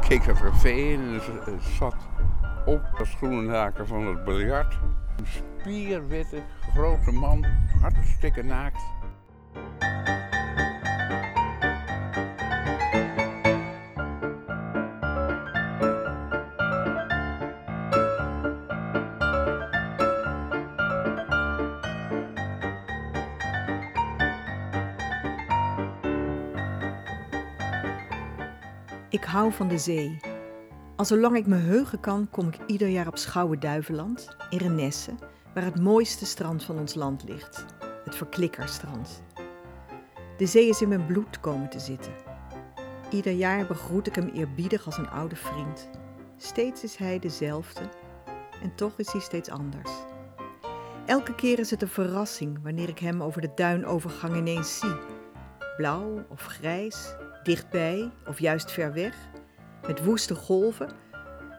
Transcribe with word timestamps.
keek 0.00 0.26
dat 0.26 0.40
café 0.40 0.68
in 0.68 1.20
en 1.46 1.60
zat 1.78 1.96
op 2.66 2.80
het 2.92 3.06
schoenenhaken 3.06 3.86
van 3.86 4.06
het 4.06 4.24
biljart 4.24 4.78
een 5.16 5.26
spierwitte 5.26 6.42
grote 6.72 7.12
man, 7.12 7.44
hartstikke 7.80 8.42
naakt. 8.42 8.82
Hou 29.30 29.52
van 29.52 29.68
de 29.68 29.78
zee. 29.78 30.20
Al 30.96 31.04
zolang 31.04 31.36
ik 31.36 31.46
me 31.46 31.56
heugen 31.56 32.00
kan, 32.00 32.28
kom 32.30 32.48
ik 32.48 32.58
ieder 32.66 32.88
jaar 32.88 33.06
op 33.06 33.18
Schouwen-Duiveland, 33.18 34.36
in 34.48 34.58
Renesse, 34.58 35.14
waar 35.54 35.64
het 35.64 35.80
mooiste 35.80 36.26
strand 36.26 36.64
van 36.64 36.78
ons 36.78 36.94
land 36.94 37.24
ligt. 37.28 37.64
Het 38.04 38.16
Verklikkerstrand. 38.16 39.22
De 40.36 40.46
zee 40.46 40.68
is 40.68 40.82
in 40.82 40.88
mijn 40.88 41.06
bloed 41.06 41.40
komen 41.40 41.70
te 41.70 41.78
zitten. 41.78 42.12
Ieder 43.10 43.32
jaar 43.32 43.66
begroet 43.66 44.06
ik 44.06 44.14
hem 44.14 44.28
eerbiedig 44.28 44.86
als 44.86 44.98
een 44.98 45.10
oude 45.10 45.36
vriend. 45.36 45.90
Steeds 46.36 46.84
is 46.84 46.96
hij 46.96 47.18
dezelfde 47.18 47.88
en 48.62 48.74
toch 48.74 48.98
is 48.98 49.12
hij 49.12 49.20
steeds 49.20 49.48
anders. 49.48 49.90
Elke 51.06 51.34
keer 51.34 51.58
is 51.58 51.70
het 51.70 51.82
een 51.82 51.88
verrassing 51.88 52.58
wanneer 52.62 52.88
ik 52.88 52.98
hem 52.98 53.22
over 53.22 53.40
de 53.40 53.52
duinovergang 53.54 54.36
ineens 54.36 54.78
zie. 54.78 54.96
Blauw 55.76 56.24
of 56.28 56.42
grijs, 56.42 57.14
dichtbij 57.42 58.10
of 58.26 58.38
juist 58.38 58.70
ver 58.70 58.92
weg, 58.92 59.16
met 59.86 60.04
woeste 60.04 60.34
golven 60.34 60.90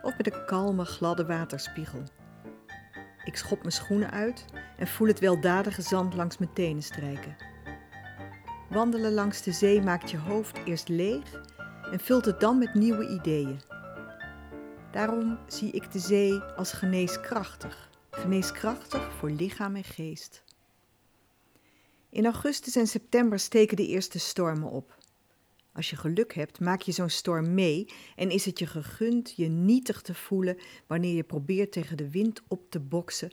of 0.01 0.17
met 0.17 0.33
een 0.33 0.45
kalme, 0.45 0.85
gladde 0.85 1.25
waterspiegel. 1.25 2.03
Ik 3.23 3.35
schop 3.35 3.59
mijn 3.59 3.71
schoenen 3.71 4.11
uit 4.11 4.45
en 4.77 4.87
voel 4.87 5.07
het 5.07 5.19
weldadige 5.19 5.81
zand 5.81 6.13
langs 6.13 6.37
mijn 6.37 6.53
tenen 6.53 6.83
strijken. 6.83 7.35
Wandelen 8.69 9.13
langs 9.13 9.41
de 9.41 9.51
zee 9.51 9.81
maakt 9.81 10.11
je 10.11 10.17
hoofd 10.17 10.59
eerst 10.65 10.87
leeg 10.87 11.41
en 11.91 11.99
vult 11.99 12.25
het 12.25 12.39
dan 12.39 12.57
met 12.57 12.73
nieuwe 12.73 13.07
ideeën. 13.07 13.61
Daarom 14.91 15.39
zie 15.47 15.71
ik 15.71 15.91
de 15.91 15.99
zee 15.99 16.39
als 16.39 16.71
geneeskrachtig, 16.71 17.89
geneeskrachtig 18.09 19.13
voor 19.13 19.29
lichaam 19.29 19.75
en 19.75 19.83
geest. 19.83 20.43
In 22.09 22.25
augustus 22.25 22.75
en 22.75 22.87
september 22.87 23.39
steken 23.39 23.77
de 23.77 23.87
eerste 23.87 24.19
stormen 24.19 24.69
op. 24.69 24.97
Als 25.73 25.89
je 25.89 25.95
geluk 25.95 26.33
hebt, 26.33 26.59
maak 26.59 26.81
je 26.81 26.91
zo'n 26.91 27.09
storm 27.09 27.53
mee 27.53 27.87
en 28.15 28.29
is 28.29 28.45
het 28.45 28.59
je 28.59 28.65
gegund 28.65 29.33
je 29.35 29.47
nietig 29.47 30.01
te 30.01 30.13
voelen 30.13 30.57
wanneer 30.87 31.15
je 31.15 31.23
probeert 31.23 31.71
tegen 31.71 31.97
de 31.97 32.09
wind 32.09 32.41
op 32.47 32.69
te 32.69 32.79
boksen 32.79 33.31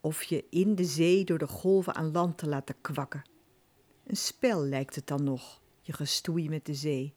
of 0.00 0.22
je 0.22 0.44
in 0.50 0.74
de 0.74 0.84
zee 0.84 1.24
door 1.24 1.38
de 1.38 1.46
golven 1.46 1.94
aan 1.94 2.12
land 2.12 2.38
te 2.38 2.48
laten 2.48 2.74
kwakken. 2.80 3.22
Een 4.06 4.16
spel 4.16 4.64
lijkt 4.64 4.94
het 4.94 5.06
dan 5.06 5.24
nog, 5.24 5.60
je 5.80 5.92
gestoei 5.92 6.48
met 6.48 6.66
de 6.66 6.74
zee. 6.74 7.14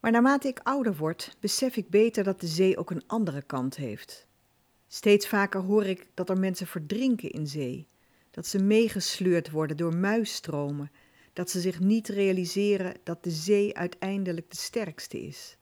Maar 0.00 0.10
naarmate 0.10 0.48
ik 0.48 0.60
ouder 0.62 0.96
word, 0.96 1.36
besef 1.40 1.76
ik 1.76 1.88
beter 1.88 2.24
dat 2.24 2.40
de 2.40 2.46
zee 2.46 2.76
ook 2.76 2.90
een 2.90 3.06
andere 3.06 3.42
kant 3.42 3.76
heeft. 3.76 4.26
Steeds 4.88 5.28
vaker 5.28 5.60
hoor 5.60 5.84
ik 5.84 6.10
dat 6.14 6.30
er 6.30 6.38
mensen 6.38 6.66
verdrinken 6.66 7.30
in 7.30 7.46
zee, 7.46 7.86
dat 8.30 8.46
ze 8.46 8.58
meegesleurd 8.58 9.50
worden 9.50 9.76
door 9.76 9.96
muisstromen 9.96 10.90
dat 11.38 11.50
ze 11.50 11.60
zich 11.60 11.80
niet 11.80 12.08
realiseren 12.08 12.94
dat 13.02 13.24
de 13.24 13.30
zee 13.30 13.76
uiteindelijk 13.76 14.50
de 14.50 14.56
sterkste 14.56 15.20
is. 15.20 15.56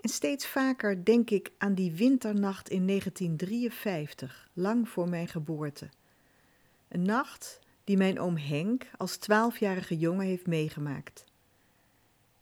En 0.00 0.08
steeds 0.08 0.46
vaker 0.46 1.04
denk 1.04 1.30
ik 1.30 1.52
aan 1.58 1.74
die 1.74 1.92
winternacht 1.92 2.68
in 2.68 2.86
1953, 2.86 4.50
lang 4.52 4.88
voor 4.88 5.08
mijn 5.08 5.28
geboorte. 5.28 5.88
Een 6.88 7.02
nacht 7.02 7.58
die 7.84 7.96
mijn 7.96 8.20
oom 8.20 8.36
Henk 8.36 8.86
als 8.96 9.16
twaalfjarige 9.16 9.98
jongen 9.98 10.26
heeft 10.26 10.46
meegemaakt. 10.46 11.24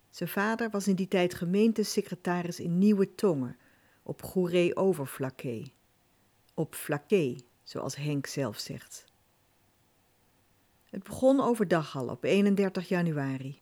Zijn 0.09 0.29
vader 0.29 0.69
was 0.69 0.87
in 0.87 0.95
die 0.95 1.07
tijd 1.07 1.33
gemeentesecretaris 1.33 2.59
in 2.59 2.77
Nieuwe 2.77 3.15
Tongen, 3.15 3.57
op 4.03 4.21
Goeree 4.21 4.75
Overflakkee. 4.75 5.73
Op 6.53 6.75
Flakkee, 6.75 7.45
zoals 7.63 7.95
Henk 7.95 8.25
zelf 8.25 8.59
zegt. 8.59 9.12
Het 10.93 11.03
begon 11.03 11.41
overdag 11.41 11.97
al 11.97 12.07
op 12.07 12.23
31 12.23 12.87
januari. 12.87 13.61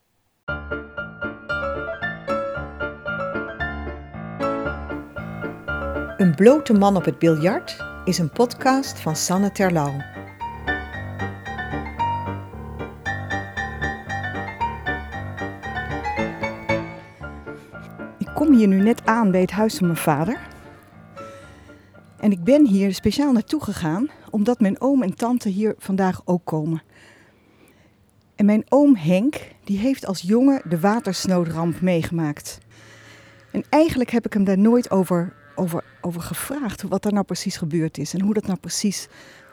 Een 6.16 6.34
blote 6.36 6.72
man 6.72 6.96
op 6.96 7.04
het 7.04 7.18
biljart 7.18 7.84
is 8.04 8.18
een 8.18 8.30
podcast 8.30 9.00
van 9.00 9.16
Sanne 9.16 9.52
Terlouw. 9.52 9.96
Ik 18.18 18.30
kom 18.34 18.54
hier 18.54 18.68
nu 18.68 18.82
net 18.82 19.06
aan 19.06 19.30
bij 19.30 19.40
het 19.40 19.50
huis 19.50 19.76
van 19.76 19.86
mijn 19.86 19.98
vader. 19.98 20.40
En 22.18 22.30
ik 22.30 22.44
ben 22.44 22.66
hier 22.66 22.94
speciaal 22.94 23.32
naartoe 23.32 23.62
gegaan 23.62 24.10
omdat 24.30 24.60
mijn 24.60 24.80
oom 24.80 25.02
en 25.02 25.14
tante 25.14 25.48
hier 25.48 25.74
vandaag 25.78 26.22
ook 26.24 26.44
komen. 26.44 26.82
En 28.42 28.48
mijn 28.48 28.64
oom 28.68 28.96
Henk, 28.96 29.40
die 29.64 29.78
heeft 29.78 30.06
als 30.06 30.20
jongen 30.20 30.62
de 30.64 30.80
watersnoodramp 30.80 31.80
meegemaakt. 31.80 32.58
En 33.50 33.64
eigenlijk 33.68 34.10
heb 34.10 34.26
ik 34.26 34.32
hem 34.32 34.44
daar 34.44 34.58
nooit 34.58 34.90
over, 34.90 35.32
over, 35.54 35.84
over 36.00 36.20
gevraagd, 36.20 36.82
wat 36.82 37.02
daar 37.02 37.12
nou 37.12 37.24
precies 37.24 37.56
gebeurd 37.56 37.98
is 37.98 38.14
en 38.14 38.20
hoe 38.20 38.34
dat 38.34 38.46
nou 38.46 38.58
precies, 38.58 39.08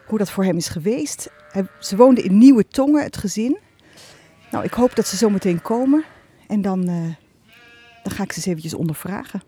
hoe 0.08 0.18
dat 0.18 0.32
voor 0.32 0.44
hem 0.44 0.58
is 0.58 0.68
geweest. 0.68 1.30
Hij, 1.52 1.68
ze 1.80 1.96
woonden 1.96 2.24
in 2.24 2.38
Nieuwe 2.38 2.68
Tongen, 2.68 3.04
het 3.04 3.18
gezin. 3.18 3.58
Nou, 4.52 4.64
ik 4.64 4.74
hoop 4.74 4.96
dat 4.96 5.08
ze 5.08 5.18
zo 5.18 5.30
meteen 5.30 5.62
komen 5.62 6.04
en 6.48 6.62
dan, 6.62 6.90
uh, 6.90 7.16
dan 8.04 8.14
ga 8.14 8.24
ik 8.24 8.32
ze 8.32 8.38
eens 8.38 8.46
eventjes 8.46 8.74
ondervragen. 8.74 9.42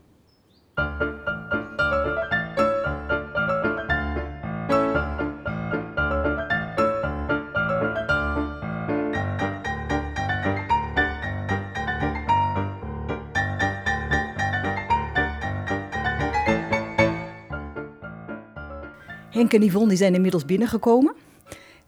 Henk 19.42 19.54
en 19.54 19.64
Yvonne 19.64 19.88
die 19.88 19.98
zijn 19.98 20.14
inmiddels 20.14 20.46
binnengekomen. 20.46 21.16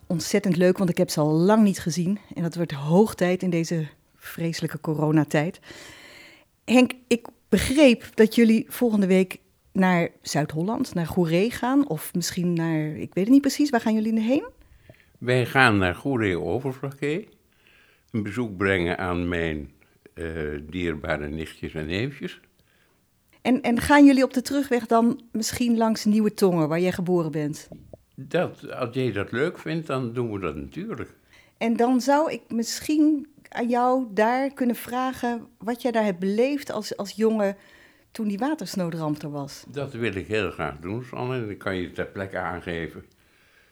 Ontzettend 0.08 0.56
leuk, 0.56 0.78
want 0.78 0.90
ik 0.90 0.98
heb 0.98 1.10
ze 1.10 1.20
al 1.20 1.32
lang 1.32 1.64
niet 1.64 1.80
gezien. 1.80 2.20
En 2.36 2.44
dat 2.44 2.56
wordt 2.56 2.72
hoog 2.72 3.16
tijd 3.16 3.44
in 3.44 3.50
deze 3.50 3.88
vreselijke 4.16 4.80
coronatijd. 4.80 5.60
Henk, 6.66 6.92
ik 7.08 7.28
begreep 7.50 8.06
dat 8.14 8.36
jullie 8.36 8.66
volgende 8.68 9.08
week 9.08 9.38
naar 9.72 10.10
Zuid-Holland, 10.22 10.94
naar 10.94 11.08
Goeree 11.08 11.52
gaan. 11.52 11.88
Of 11.88 12.14
misschien 12.14 12.54
naar, 12.54 12.86
ik 12.86 13.14
weet 13.14 13.24
het 13.24 13.34
niet 13.34 13.42
precies, 13.42 13.70
waar 13.70 13.82
gaan 13.82 13.94
jullie 13.94 14.20
heen? 14.20 14.48
Wij 15.18 15.46
gaan 15.46 15.78
naar 15.78 15.96
Goeree 15.96 16.40
Overflakkee. 16.40 17.28
Een 18.12 18.24
bezoek 18.24 18.58
brengen 18.58 18.98
aan 18.98 19.28
mijn 19.28 19.72
uh, 20.16 20.60
dierbare 20.70 21.28
nichtjes 21.28 21.74
en 21.74 21.86
neefjes. 21.86 22.40
En, 23.44 23.62
en 23.62 23.80
gaan 23.80 24.06
jullie 24.06 24.24
op 24.24 24.34
de 24.34 24.42
terugweg 24.42 24.86
dan 24.86 25.22
misschien 25.32 25.78
langs 25.78 26.06
Nieuwe 26.06 26.34
Tongen, 26.34 26.68
waar 26.68 26.80
jij 26.80 26.92
geboren 26.92 27.32
bent? 27.32 27.68
Dat, 28.16 28.72
als 28.72 28.90
jij 28.92 29.12
dat 29.12 29.32
leuk 29.32 29.58
vindt, 29.58 29.88
dan 29.88 30.14
doen 30.14 30.32
we 30.32 30.40
dat 30.40 30.56
natuurlijk. 30.56 31.14
En 31.58 31.76
dan 31.76 32.02
zou 32.02 32.32
ik 32.32 32.42
misschien 32.48 33.28
aan 33.50 33.68
jou 33.68 34.06
daar 34.10 34.54
kunnen 34.54 34.76
vragen 34.76 35.48
wat 35.58 35.82
jij 35.82 35.92
daar 35.92 36.04
hebt 36.04 36.20
beleefd 36.20 36.72
als, 36.72 36.98
als 36.98 37.12
jongen 37.12 37.56
toen 38.12 38.28
die 38.28 38.38
watersnoodramp 38.38 39.22
er 39.22 39.32
was. 39.32 39.64
Dat 39.68 39.94
wil 39.94 40.16
ik 40.16 40.28
heel 40.28 40.52
graag 40.52 40.80
doen, 40.80 41.04
Sanne. 41.04 41.36
En 41.36 41.48
dan 41.48 41.58
kan 41.58 41.76
je 41.76 41.92
ter 41.92 42.06
plekke 42.06 42.38
aangeven 42.38 43.06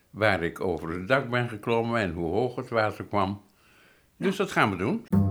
waar 0.10 0.44
ik 0.44 0.60
over 0.60 0.90
het 0.90 1.08
dak 1.08 1.30
ben 1.30 1.50
geklommen 1.50 2.02
en 2.02 2.14
hoe 2.14 2.32
hoog 2.32 2.56
het 2.56 2.70
water 2.70 3.06
kwam. 3.06 3.42
Dus 4.18 4.36
dat 4.36 4.52
gaan 4.52 4.70
we 4.70 4.76
doen. 4.76 5.31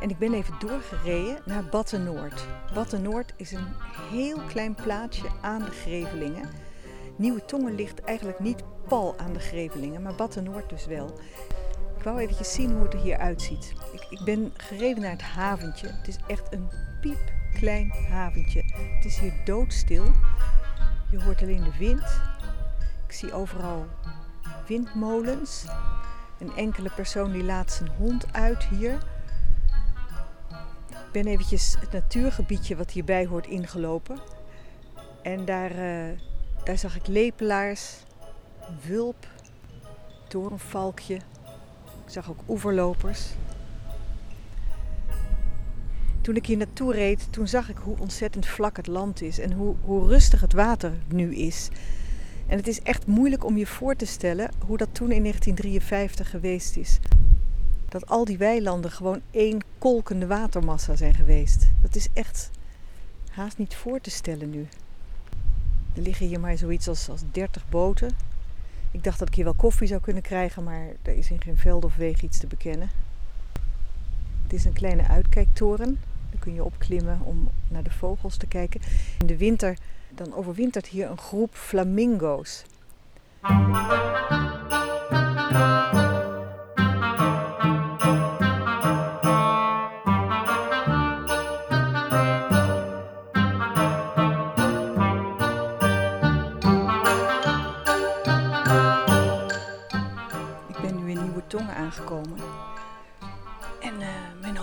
En 0.00 0.10
ik 0.10 0.18
ben 0.18 0.34
even 0.34 0.54
doorgereden 0.58 1.38
naar 1.44 1.64
Batten-Noord. 1.64 2.46
Batten-Noord 2.74 3.32
is 3.36 3.52
een 3.52 3.68
heel 4.10 4.38
klein 4.48 4.74
plaatsje 4.74 5.28
aan 5.40 5.62
de 5.62 5.70
Grevelingen. 5.70 6.48
Nieuwe 7.16 7.44
Tongen 7.44 7.74
ligt 7.74 8.00
eigenlijk 8.00 8.38
niet 8.38 8.62
pal 8.88 9.14
aan 9.18 9.32
de 9.32 9.40
Grevelingen, 9.40 10.02
maar 10.02 10.14
Battenoord 10.14 10.68
dus 10.70 10.86
wel. 10.86 11.20
Ik 11.96 12.02
wou 12.02 12.18
eventjes 12.18 12.52
zien 12.52 12.72
hoe 12.72 12.82
het 12.82 12.94
er 12.94 13.00
hier 13.00 13.16
uitziet. 13.16 13.72
Ik, 13.92 14.06
ik 14.10 14.24
ben 14.24 14.52
gereden 14.56 15.02
naar 15.02 15.10
het 15.10 15.22
haventje. 15.22 15.86
Het 15.86 16.08
is 16.08 16.16
echt 16.26 16.52
een 16.52 16.68
piepklein 17.00 17.90
haventje. 18.10 18.62
Het 18.94 19.04
is 19.04 19.18
hier 19.18 19.32
doodstil. 19.44 20.04
Je 21.10 21.22
hoort 21.22 21.42
alleen 21.42 21.64
de 21.64 21.76
wind. 21.78 22.20
Ik 23.06 23.12
zie 23.12 23.32
overal 23.32 23.86
windmolens. 24.66 25.64
Een 26.38 26.56
enkele 26.56 26.90
persoon 26.94 27.32
die 27.32 27.44
laat 27.44 27.72
zijn 27.72 27.90
hond 27.96 28.32
uit 28.32 28.64
hier. 28.64 28.98
Ben 31.16 31.26
eventjes 31.26 31.76
het 31.80 31.92
natuurgebiedje 31.92 32.76
wat 32.76 32.90
hierbij 32.90 33.26
hoort 33.26 33.46
ingelopen. 33.46 34.18
En 35.22 35.44
daar, 35.44 35.70
eh, 35.70 36.18
daar 36.64 36.78
zag 36.78 36.96
ik 36.96 37.06
lepelaars, 37.06 37.96
wulp, 38.86 39.26
torenvalkje. 40.28 41.14
Ik 42.04 42.12
zag 42.12 42.30
ook 42.30 42.40
oeverlopers. 42.48 43.28
Toen 46.20 46.36
ik 46.36 46.46
hier 46.46 46.56
naartoe 46.56 46.92
reed, 46.92 47.32
toen 47.32 47.48
zag 47.48 47.68
ik 47.68 47.76
hoe 47.76 47.98
ontzettend 47.98 48.46
vlak 48.46 48.76
het 48.76 48.86
land 48.86 49.22
is 49.22 49.38
en 49.38 49.52
hoe, 49.52 49.74
hoe 49.80 50.08
rustig 50.08 50.40
het 50.40 50.52
water 50.52 50.92
nu 51.08 51.34
is. 51.34 51.68
En 52.46 52.56
het 52.56 52.68
is 52.68 52.80
echt 52.80 53.06
moeilijk 53.06 53.44
om 53.44 53.56
je 53.56 53.66
voor 53.66 53.96
te 53.96 54.06
stellen 54.06 54.50
hoe 54.66 54.76
dat 54.76 54.88
toen 54.92 55.12
in 55.12 55.22
1953 55.22 56.30
geweest 56.30 56.76
is. 56.76 56.98
Dat 57.88 58.08
al 58.08 58.24
die 58.24 58.38
weilanden 58.38 58.90
gewoon 58.90 59.20
één 59.30 59.60
kolkende 59.78 60.26
watermassa 60.26 60.96
zijn 60.96 61.14
geweest. 61.14 61.66
Dat 61.82 61.96
is 61.96 62.08
echt 62.12 62.50
haast 63.30 63.58
niet 63.58 63.74
voor 63.74 64.00
te 64.00 64.10
stellen 64.10 64.50
nu. 64.50 64.68
Er 65.94 66.02
liggen 66.02 66.26
hier 66.26 66.40
maar 66.40 66.58
zoiets 66.58 66.88
als, 66.88 67.08
als 67.08 67.22
30 67.32 67.68
boten. 67.68 68.10
Ik 68.90 69.04
dacht 69.04 69.18
dat 69.18 69.28
ik 69.28 69.34
hier 69.34 69.44
wel 69.44 69.54
koffie 69.54 69.86
zou 69.86 70.00
kunnen 70.00 70.22
krijgen, 70.22 70.64
maar 70.64 70.86
er 71.02 71.16
is 71.16 71.30
in 71.30 71.40
geen 71.40 71.56
veld 71.56 71.84
of 71.84 71.96
weeg 71.96 72.22
iets 72.22 72.38
te 72.38 72.46
bekennen. 72.46 72.90
Het 74.42 74.52
is 74.52 74.64
een 74.64 74.72
kleine 74.72 75.06
uitkijktoren. 75.06 76.00
Daar 76.30 76.40
kun 76.40 76.54
je 76.54 76.64
opklimmen 76.64 77.20
om 77.20 77.48
naar 77.68 77.82
de 77.82 77.90
vogels 77.90 78.36
te 78.36 78.46
kijken. 78.46 78.80
In 79.18 79.26
de 79.26 79.36
winter 79.36 79.76
dan 80.10 80.34
overwintert 80.34 80.86
hier 80.86 81.10
een 81.10 81.18
groep 81.18 81.54
flamingo's. 81.54 82.64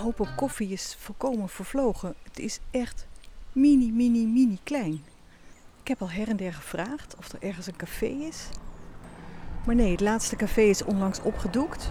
Hoop 0.04 0.20
op 0.20 0.36
koffie 0.36 0.68
is 0.68 0.96
volkomen 0.98 1.48
vervlogen. 1.48 2.14
Het 2.22 2.38
is 2.38 2.60
echt 2.70 3.06
mini, 3.52 3.92
mini, 3.92 4.26
mini 4.26 4.58
klein. 4.62 5.04
Ik 5.80 5.88
heb 5.88 6.00
al 6.00 6.10
her 6.10 6.28
en 6.28 6.36
der 6.36 6.54
gevraagd 6.54 7.16
of 7.16 7.32
er 7.32 7.42
ergens 7.42 7.66
een 7.66 7.76
café 7.76 8.06
is. 8.06 8.48
Maar 9.66 9.74
nee, 9.74 9.90
het 9.90 10.00
laatste 10.00 10.36
café 10.36 10.60
is 10.60 10.84
onlangs 10.84 11.20
opgedoekt. 11.20 11.90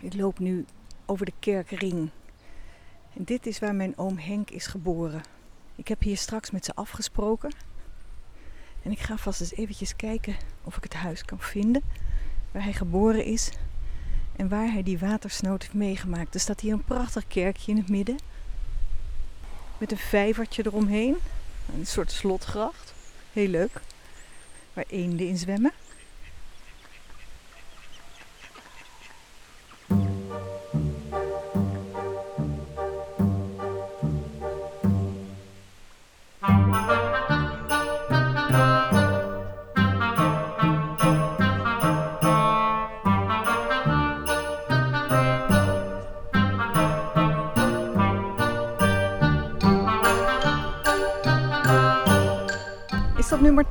Ik 0.00 0.14
loop 0.14 0.38
nu 0.38 0.64
over 1.06 1.26
de 1.26 1.32
kerkring. 1.38 2.10
En 3.14 3.24
dit 3.24 3.46
is 3.46 3.58
waar 3.58 3.74
mijn 3.74 3.98
oom 3.98 4.18
Henk 4.18 4.50
is 4.50 4.66
geboren. 4.66 5.22
Ik 5.76 5.88
heb 5.88 6.00
hier 6.00 6.16
straks 6.16 6.50
met 6.50 6.64
ze 6.64 6.74
afgesproken. 6.74 7.54
En 8.82 8.90
ik 8.90 8.98
ga 8.98 9.16
vast 9.16 9.40
eens 9.40 9.54
eventjes 9.54 9.96
kijken 9.96 10.36
of 10.64 10.76
ik 10.76 10.82
het 10.82 10.94
huis 10.94 11.24
kan 11.24 11.40
vinden 11.40 11.82
waar 12.52 12.62
hij 12.62 12.72
geboren 12.72 13.24
is 13.24 13.52
en 14.40 14.48
waar 14.48 14.72
hij 14.72 14.82
die 14.82 14.98
watersnood 14.98 15.62
heeft 15.62 15.74
meegemaakt. 15.74 16.34
Er 16.34 16.40
staat 16.40 16.60
hier 16.60 16.72
een 16.72 16.84
prachtig 16.84 17.26
kerkje 17.26 17.70
in 17.70 17.76
het 17.76 17.88
midden 17.88 18.18
met 19.78 19.90
een 19.90 19.98
vijvertje 19.98 20.66
eromheen. 20.66 21.16
Een 21.78 21.86
soort 21.86 22.12
slotgracht. 22.12 22.94
Heel 23.32 23.48
leuk. 23.48 23.80
Waar 24.72 24.84
eenden 24.88 25.26
in 25.26 25.36
zwemmen. 25.36 25.72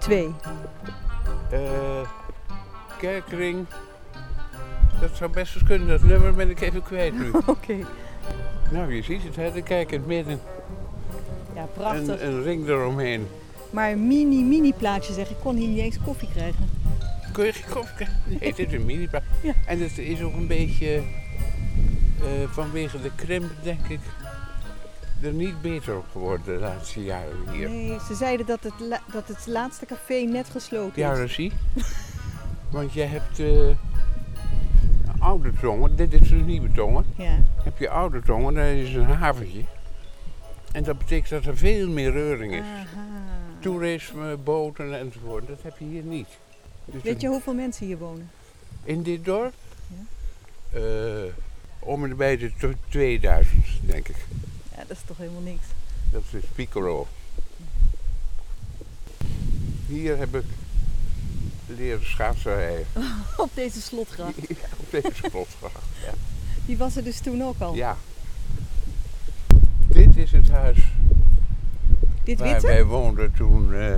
Twee? 0.09 0.33
Uh, 1.53 2.09
kerkring. 2.97 3.65
Dat 5.01 5.09
zou 5.13 5.31
best 5.31 5.55
eens 5.55 5.63
kunnen. 5.63 5.87
Dat 5.87 6.03
nummer 6.03 6.33
ben 6.33 6.49
ik 6.49 6.61
even 6.61 6.83
kwijt 6.83 7.13
nu. 7.13 7.29
Oké. 7.33 7.49
Okay. 7.49 7.85
Nou, 8.71 8.93
je 8.93 9.03
ziet 9.03 9.23
het, 9.23 9.35
hè? 9.35 9.51
de 9.51 9.61
kerk 9.61 9.91
in 9.91 9.99
het 9.99 10.07
midden. 10.07 10.39
Ja, 11.55 11.67
prachtig. 11.73 12.19
En 12.19 12.31
een 12.31 12.43
ring 12.43 12.67
eromheen. 12.67 13.27
Maar 13.69 13.91
een 13.91 14.07
mini, 14.07 14.43
mini 14.43 14.73
plaatje 14.73 15.13
zeg. 15.13 15.29
Ik 15.29 15.35
kon 15.41 15.55
hier 15.55 15.67
niet 15.67 15.79
eens 15.79 15.97
koffie 16.05 16.29
krijgen. 16.33 16.69
Kun 17.31 17.45
je 17.45 17.53
geen 17.53 17.73
koffie 17.73 17.95
krijgen? 17.95 18.17
Nee, 18.39 18.49
het 18.49 18.59
is 18.59 18.73
een 18.73 18.85
mini 18.85 19.07
plaatje. 19.07 19.27
Ja. 19.41 19.53
En 19.65 19.81
het 19.81 19.97
is 19.97 20.21
ook 20.21 20.33
een 20.33 20.47
beetje 20.47 21.01
uh, 22.21 22.49
vanwege 22.49 23.01
de 23.01 23.11
krimp, 23.15 23.51
denk 23.63 23.87
ik, 23.87 23.99
er 25.23 25.33
niet 25.33 25.61
beter 25.61 25.97
op 25.97 26.05
geworden 26.11 26.45
de 26.45 26.59
laatste 26.59 27.03
jaren 27.03 27.51
hier. 27.51 27.69
Nee, 27.69 27.99
ze 28.07 28.15
zeiden 28.15 28.45
dat 28.45 28.63
het, 28.63 28.73
la 28.79 29.01
dat 29.11 29.27
het 29.27 29.47
laatste 29.47 29.85
café 29.85 30.13
net 30.13 30.49
gesloten 30.49 31.01
ja, 31.01 31.11
is. 31.11 31.17
Ja, 31.17 31.23
dat 31.23 31.33
zie 31.33 31.51
Want 32.71 32.93
je 32.93 33.01
hebt 33.01 33.39
uh, 33.39 33.75
oude 35.19 35.51
tongen, 35.61 35.95
dit 35.95 36.13
is 36.13 36.31
een 36.31 36.45
nieuwe 36.45 36.71
tongen. 36.71 37.05
Ja. 37.17 37.39
Heb 37.63 37.77
je 37.77 37.89
oude 37.89 38.21
tongen, 38.21 38.53
dat 38.53 38.65
is 38.65 38.93
een 38.93 39.05
haventje. 39.05 39.63
En 40.71 40.83
dat 40.83 40.97
betekent 40.97 41.29
dat 41.29 41.45
er 41.45 41.57
veel 41.57 41.89
meer 41.89 42.11
reuring 42.11 42.53
is. 42.53 42.59
Aha. 42.59 43.05
Toerisme, 43.59 44.37
boten 44.37 44.99
enzovoort, 44.99 45.47
dat 45.47 45.59
heb 45.61 45.77
je 45.77 45.85
hier 45.85 46.03
niet. 46.03 46.27
Dus 46.85 47.01
Weet 47.03 47.21
je 47.21 47.27
hoeveel 47.27 47.53
mensen 47.53 47.85
hier 47.85 47.97
wonen? 47.97 48.29
In 48.83 49.03
dit 49.03 49.25
dorp? 49.25 49.53
Ja. 49.87 50.79
Uh, 50.79 51.31
om 51.79 52.03
en 52.03 52.17
bij 52.17 52.37
de 52.37 52.51
2000, 52.89 53.65
denk 53.81 54.07
ik. 54.07 54.25
Ja, 54.79 54.85
dat 54.87 54.97
is 54.97 55.03
toch 55.05 55.17
helemaal 55.17 55.41
niks. 55.41 55.65
Dat 56.11 56.23
is 56.31 56.43
Piccolo. 56.55 57.07
Hier 59.87 60.17
heb 60.17 60.35
ik 60.35 60.43
leren 61.67 62.05
schaatsen 62.05 62.85
op 63.37 63.49
deze 63.53 63.81
slotgracht? 63.81 64.35
Ja, 64.47 64.67
op 64.79 64.91
deze 64.91 65.29
slotgracht, 65.29 65.85
ja. 66.05 66.13
Die 66.65 66.77
was 66.77 66.95
er 66.95 67.03
dus 67.03 67.19
toen 67.19 67.43
ook 67.43 67.59
al? 67.59 67.75
Ja. 67.75 67.97
Dit 69.87 70.17
is 70.17 70.31
het 70.31 70.49
huis 70.49 70.77
Dit 72.23 72.39
waar 72.39 72.47
witte? 72.47 72.67
wij 72.67 72.85
woonden 72.85 73.33
toen. 73.33 73.69
Uh, 73.73 73.95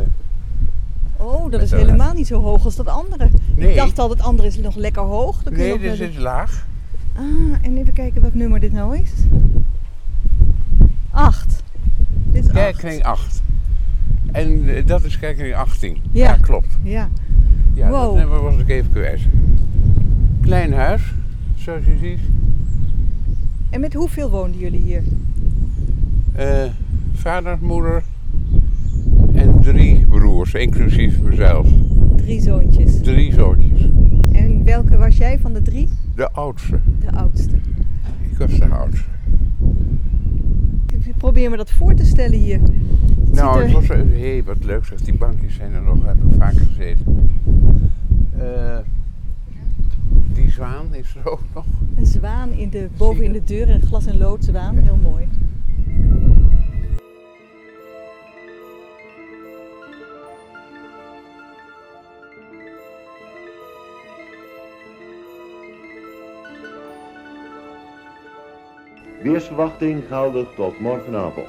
oh, 1.18 1.52
dat 1.52 1.62
is 1.62 1.72
helemaal 1.72 2.14
niet 2.14 2.28
zo 2.28 2.42
hoog 2.42 2.66
als 2.66 2.76
dat 2.76 2.88
andere. 2.88 3.30
Nee. 3.56 3.70
Ik 3.70 3.76
dacht 3.76 4.00
al, 4.00 4.10
het 4.10 4.22
andere 4.22 4.48
is 4.48 4.58
nog 4.58 4.76
lekker 4.76 5.02
hoog. 5.02 5.44
Dan 5.44 5.54
kun 5.54 5.64
je 5.64 5.78
nee, 5.78 5.98
dit 5.98 6.10
is 6.10 6.18
laag. 6.18 6.66
Ah, 7.16 7.24
en 7.62 7.78
even 7.78 7.94
kijken 7.94 8.22
welk 8.22 8.34
nummer 8.34 8.60
dit 8.60 8.72
nou 8.72 8.98
is. 8.98 9.12
8. 11.12 11.64
Dit 12.32 12.46
is 12.46 12.52
Kerkring 12.52 13.04
8. 13.04 13.42
En 14.32 14.64
uh, 14.64 14.86
dat 14.86 15.04
is 15.04 15.20
kerkring 15.20 15.56
18. 15.56 15.98
Ja. 16.12 16.26
ja 16.26 16.38
klopt. 16.38 16.78
Ja. 16.84 17.10
Ja, 17.74 17.90
wow. 17.90 18.18
dat 18.18 18.42
was 18.42 18.58
ik 18.58 18.70
even 18.70 18.92
kwijt. 18.92 19.22
Klein 20.42 20.74
huis, 20.74 21.02
zoals 21.56 21.86
je 21.86 21.98
ziet. 22.02 22.20
En 23.70 23.80
met 23.80 23.94
hoeveel 23.94 24.30
woonden 24.30 24.60
jullie 24.60 24.82
hier? 24.82 25.04
Uh, 26.40 26.64
vader, 27.14 27.58
moeder 27.62 28.04
en 29.34 29.62
drie 29.62 30.06
broers, 30.06 30.54
inclusief 30.54 31.22
mezelf. 31.22 31.68
Drie 32.16 32.42
zoontjes. 32.42 33.02
Drie 33.02 33.34
zoontjes. 33.34 33.82
En 34.32 34.64
welke 34.64 34.98
was 34.98 35.18
jij 35.18 35.40
van 35.40 35.54
de 35.54 35.62
drie? 35.62 35.90
De 36.16 36.32
oudste. 36.32 36.80
De 37.00 37.12
oudste. 37.12 37.56
Ik 38.32 38.38
was 38.38 38.60
de 38.60 38.66
oudste. 38.66 39.04
Probeer 41.22 41.50
me 41.50 41.58
dat 41.58 41.72
voor 41.72 41.94
te 41.94 42.06
stellen 42.06 42.40
hier. 42.40 42.60
Het 42.62 43.36
nou, 43.36 43.58
er... 43.58 43.64
het 43.64 43.72
was 43.74 43.88
hé, 43.88 44.20
hey, 44.20 44.44
wat 44.44 44.64
leuk 44.64 44.86
zeg. 44.86 45.02
Die 45.02 45.18
bankjes 45.18 45.56
zijn 45.56 45.74
er 45.74 45.82
nog, 45.82 46.06
heb 46.06 46.16
ik 46.16 46.36
vaak 46.38 46.58
gezeten. 46.58 47.30
Uh, 48.38 48.78
die 50.34 50.52
zwaan 50.52 50.86
is 50.92 51.16
er 51.16 51.32
ook 51.32 51.44
nog. 51.54 51.66
Een 51.96 52.06
zwaan 52.06 52.52
in 52.52 52.70
de, 52.70 52.88
boven 52.98 53.24
in 53.24 53.32
de 53.32 53.44
deur, 53.44 53.70
een 53.70 53.82
glas- 53.82 54.06
en 54.06 54.18
loodzwaan. 54.18 54.78
Heel 54.78 55.00
mooi. 55.04 55.28
Weersverwachting 69.22 70.04
geldig 70.08 70.48
tot 70.56 70.80
morgenavond. 70.80 71.48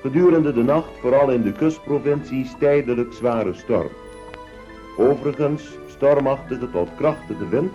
Gedurende 0.00 0.52
de 0.52 0.62
nacht 0.62 0.90
vooral 1.00 1.30
in 1.30 1.42
de 1.42 1.52
kustprovincies 1.52 2.54
tijdelijk 2.58 3.12
zware 3.12 3.54
storm. 3.54 3.90
Overigens 4.96 5.78
stormachtige 5.86 6.70
tot 6.70 6.88
krachtige 6.96 7.48
wind, 7.48 7.72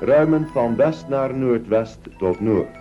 ruimend 0.00 0.50
van 0.50 0.76
west 0.76 1.08
naar 1.08 1.34
noordwest 1.34 1.98
tot 2.18 2.40
noord. 2.40 2.76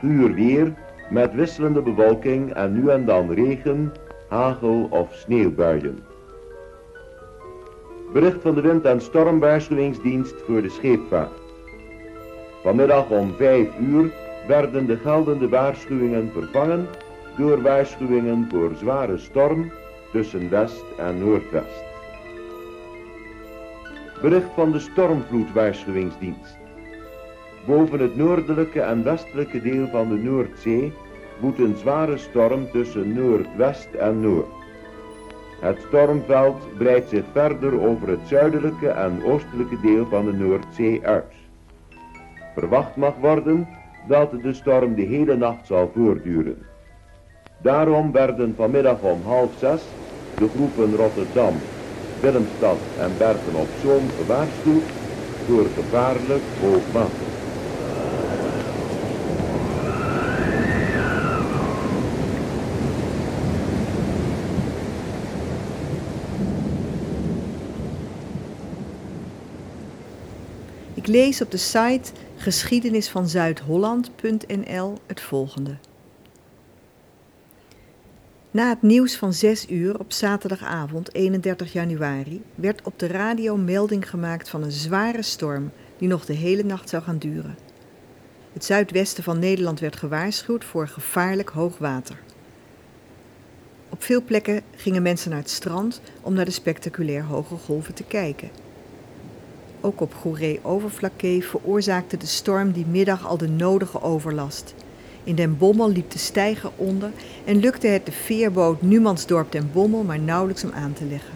Guur 0.00 0.34
weer 0.34 0.74
met 1.10 1.34
wisselende 1.34 1.82
bewolking 1.82 2.52
en 2.54 2.72
nu 2.72 2.88
en 2.88 3.04
dan 3.04 3.32
regen, 3.32 3.92
hagel 4.28 4.86
of 4.90 5.14
sneeuwbuien. 5.14 5.98
Bericht 8.12 8.42
van 8.42 8.54
de 8.54 8.60
wind- 8.60 8.84
en 8.84 9.00
stormwaarschuwingsdienst 9.00 10.34
voor 10.46 10.62
de 10.62 10.68
scheepvaart. 10.68 11.39
Vanmiddag 12.62 13.10
om 13.10 13.32
5 13.36 13.68
uur 13.80 14.10
werden 14.46 14.86
de 14.86 14.96
geldende 14.96 15.48
waarschuwingen 15.48 16.30
vervangen 16.32 16.86
door 17.36 17.62
waarschuwingen 17.62 18.48
voor 18.50 18.70
zware 18.74 19.18
storm 19.18 19.72
tussen 20.12 20.50
west 20.50 20.84
en 20.98 21.18
noordwest. 21.18 21.84
Bericht 24.20 24.50
van 24.54 24.72
de 24.72 24.78
stormvloedwaarschuwingsdienst. 24.78 26.58
Boven 27.66 28.00
het 28.00 28.16
noordelijke 28.16 28.80
en 28.80 29.04
westelijke 29.04 29.62
deel 29.62 29.86
van 29.86 30.08
de 30.08 30.16
Noordzee 30.16 30.92
woedt 31.40 31.58
een 31.58 31.76
zware 31.76 32.16
storm 32.16 32.70
tussen 32.70 33.12
noordwest 33.14 33.88
en 33.94 34.20
noord. 34.20 34.52
Het 35.60 35.78
stormveld 35.88 36.76
breidt 36.78 37.08
zich 37.08 37.24
verder 37.32 37.80
over 37.80 38.08
het 38.08 38.20
zuidelijke 38.24 38.88
en 38.88 39.24
oostelijke 39.24 39.80
deel 39.80 40.06
van 40.06 40.24
de 40.24 40.32
Noordzee 40.32 41.06
uit. 41.06 41.39
Verwacht 42.54 42.96
mag 42.96 43.14
worden 43.20 43.68
dat 44.08 44.30
de 44.42 44.54
storm 44.54 44.94
de 44.94 45.02
hele 45.02 45.36
nacht 45.36 45.66
zal 45.66 45.90
voortduren. 45.94 46.56
Daarom 47.62 48.12
werden 48.12 48.54
vanmiddag 48.56 49.00
om 49.00 49.22
half 49.24 49.50
zes 49.58 49.82
de 50.36 50.48
groepen 50.48 50.96
Rotterdam, 50.96 51.54
Willemstad 52.20 52.78
en 52.98 53.10
Bergen 53.18 53.54
op 53.54 53.68
Zoom 53.82 54.08
gewaarschuwd 54.18 54.82
voor 55.46 55.66
gevaarlijk 55.74 56.42
hoog 56.60 56.92
water. 56.92 57.28
Ik 70.94 71.06
lees 71.06 71.42
op 71.42 71.50
de 71.50 71.56
site 71.56 72.12
geschiedenisvanzuidholland.nl 72.40 74.98
het 75.06 75.20
volgende. 75.20 75.76
Na 78.50 78.68
het 78.68 78.82
nieuws 78.82 79.16
van 79.16 79.32
6 79.32 79.68
uur 79.68 79.98
op 79.98 80.12
zaterdagavond 80.12 81.14
31 81.14 81.72
januari 81.72 82.42
werd 82.54 82.82
op 82.82 82.98
de 82.98 83.06
radio 83.06 83.56
melding 83.56 84.10
gemaakt 84.10 84.48
van 84.48 84.62
een 84.62 84.72
zware 84.72 85.22
storm 85.22 85.70
die 85.98 86.08
nog 86.08 86.24
de 86.24 86.32
hele 86.32 86.62
nacht 86.62 86.88
zou 86.88 87.02
gaan 87.02 87.18
duren. 87.18 87.56
Het 88.52 88.64
zuidwesten 88.64 89.24
van 89.24 89.38
Nederland 89.38 89.80
werd 89.80 89.96
gewaarschuwd 89.96 90.64
voor 90.64 90.88
gevaarlijk 90.88 91.48
hoog 91.48 91.78
water. 91.78 92.18
Op 93.88 94.02
veel 94.02 94.22
plekken 94.22 94.62
gingen 94.76 95.02
mensen 95.02 95.30
naar 95.30 95.38
het 95.38 95.50
strand 95.50 96.00
om 96.20 96.34
naar 96.34 96.44
de 96.44 96.50
spectaculair 96.50 97.24
hoge 97.24 97.56
golven 97.56 97.94
te 97.94 98.04
kijken. 98.04 98.69
Ook 99.80 100.00
op 100.00 100.14
Goeree-Overflakkee 100.14 101.44
veroorzaakte 101.44 102.16
de 102.16 102.26
storm 102.26 102.72
die 102.72 102.86
middag 102.86 103.26
al 103.26 103.36
de 103.36 103.48
nodige 103.48 104.02
overlast. 104.02 104.74
In 105.24 105.34
Den 105.34 105.58
Bommel 105.58 105.90
liep 105.90 106.10
de 106.10 106.18
steiger 106.18 106.70
onder 106.76 107.10
en 107.44 107.60
lukte 107.60 107.86
het 107.86 108.06
de 108.06 108.12
veerboot 108.12 108.82
Numansdorp 108.82 109.52
Den 109.52 109.70
Bommel 109.72 110.02
maar 110.02 110.18
nauwelijks 110.18 110.64
om 110.64 110.70
aan 110.72 110.92
te 110.92 111.04
leggen. 111.04 111.34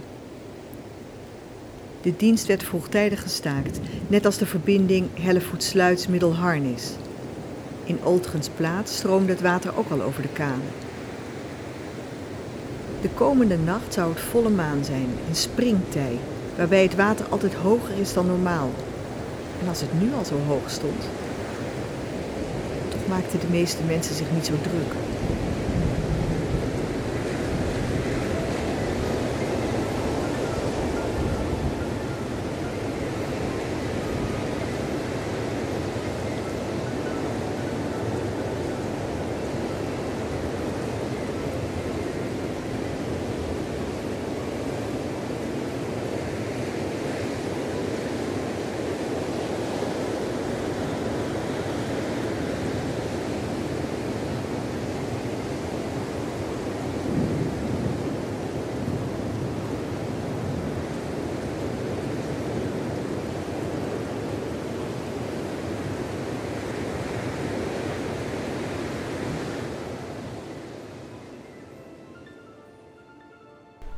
De 2.02 2.16
dienst 2.16 2.46
werd 2.46 2.62
vroegtijdig 2.62 3.22
gestaakt, 3.22 3.80
net 4.06 4.26
als 4.26 4.38
de 4.38 4.46
verbinding 4.46 5.08
Hellevoetsluits-Middelharnis. 5.20 6.90
In 7.84 7.98
Oldgens 8.04 8.48
plaats 8.48 8.96
stroomde 8.96 9.32
het 9.32 9.40
water 9.40 9.78
ook 9.78 9.90
al 9.90 10.02
over 10.02 10.22
de 10.22 10.28
kade. 10.28 10.60
De 13.00 13.08
komende 13.14 13.58
nacht 13.58 13.92
zou 13.94 14.10
het 14.10 14.20
volle 14.20 14.50
maan 14.50 14.84
zijn, 14.84 15.08
een 15.28 15.36
springtij, 15.36 16.18
waarbij 16.56 16.82
het 16.82 16.94
water 16.94 17.26
altijd 17.28 17.54
hoger 17.54 17.98
is 18.00 18.12
dan 18.12 18.26
normaal. 18.26 18.70
En 19.60 19.68
als 19.68 19.80
het 19.80 20.00
nu 20.00 20.14
al 20.14 20.24
zo 20.24 20.38
hoog 20.46 20.70
stond, 20.70 21.02
toch 22.88 23.06
maakten 23.08 23.40
de 23.40 23.46
meeste 23.50 23.82
mensen 23.86 24.14
zich 24.14 24.30
niet 24.32 24.46
zo 24.46 24.52
druk. 24.62 24.92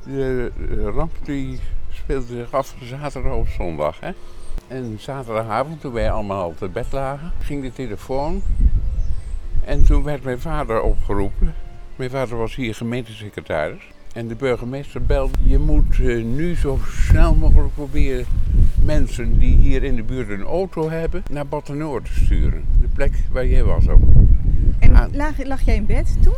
De 0.07 0.51
ramp 0.95 1.13
die 1.25 1.61
speelde 1.91 2.27
zich 2.27 2.53
af 2.53 2.75
zaterdag 2.83 3.33
op 3.33 3.49
zondag. 3.49 4.01
Hè? 4.01 4.11
En 4.69 4.97
zaterdagavond, 5.01 5.81
toen 5.81 5.93
wij 5.93 6.11
allemaal 6.11 6.43
al 6.43 6.55
te 6.59 6.69
bed 6.69 6.87
lagen, 6.93 7.33
ging 7.43 7.63
de 7.63 7.73
telefoon. 7.73 8.43
En 9.65 9.85
toen 9.85 10.03
werd 10.03 10.25
mijn 10.25 10.41
vader 10.41 10.83
opgeroepen. 10.83 11.55
Mijn 11.97 12.11
vader 12.11 12.37
was 12.37 12.55
hier 12.55 12.75
gemeentesecretaris. 12.75 13.83
En 14.13 14.29
de 14.29 14.35
burgemeester 14.35 15.03
belde, 15.03 15.39
je 15.43 15.59
moet 15.59 15.99
uh, 15.99 16.25
nu 16.25 16.55
zo 16.55 16.79
snel 16.89 17.35
mogelijk 17.35 17.75
proberen 17.75 18.27
mensen 18.85 19.39
die 19.39 19.57
hier 19.57 19.83
in 19.83 19.97
de 19.97 20.03
buurt 20.03 20.29
een 20.29 20.43
auto 20.43 20.91
hebben, 20.91 21.23
naar 21.31 21.47
Battenoord 21.47 22.05
te 22.05 22.25
sturen. 22.25 22.65
De 22.81 22.89
plek 22.95 23.13
waar 23.33 23.47
jij 23.47 23.65
was 23.65 23.89
ook. 23.89 24.01
En 24.79 24.97
Aan- 24.97 25.17
lag, 25.17 25.45
lag 25.45 25.61
jij 25.63 25.75
in 25.75 25.87
bed 25.87 26.17
toen? 26.23 26.35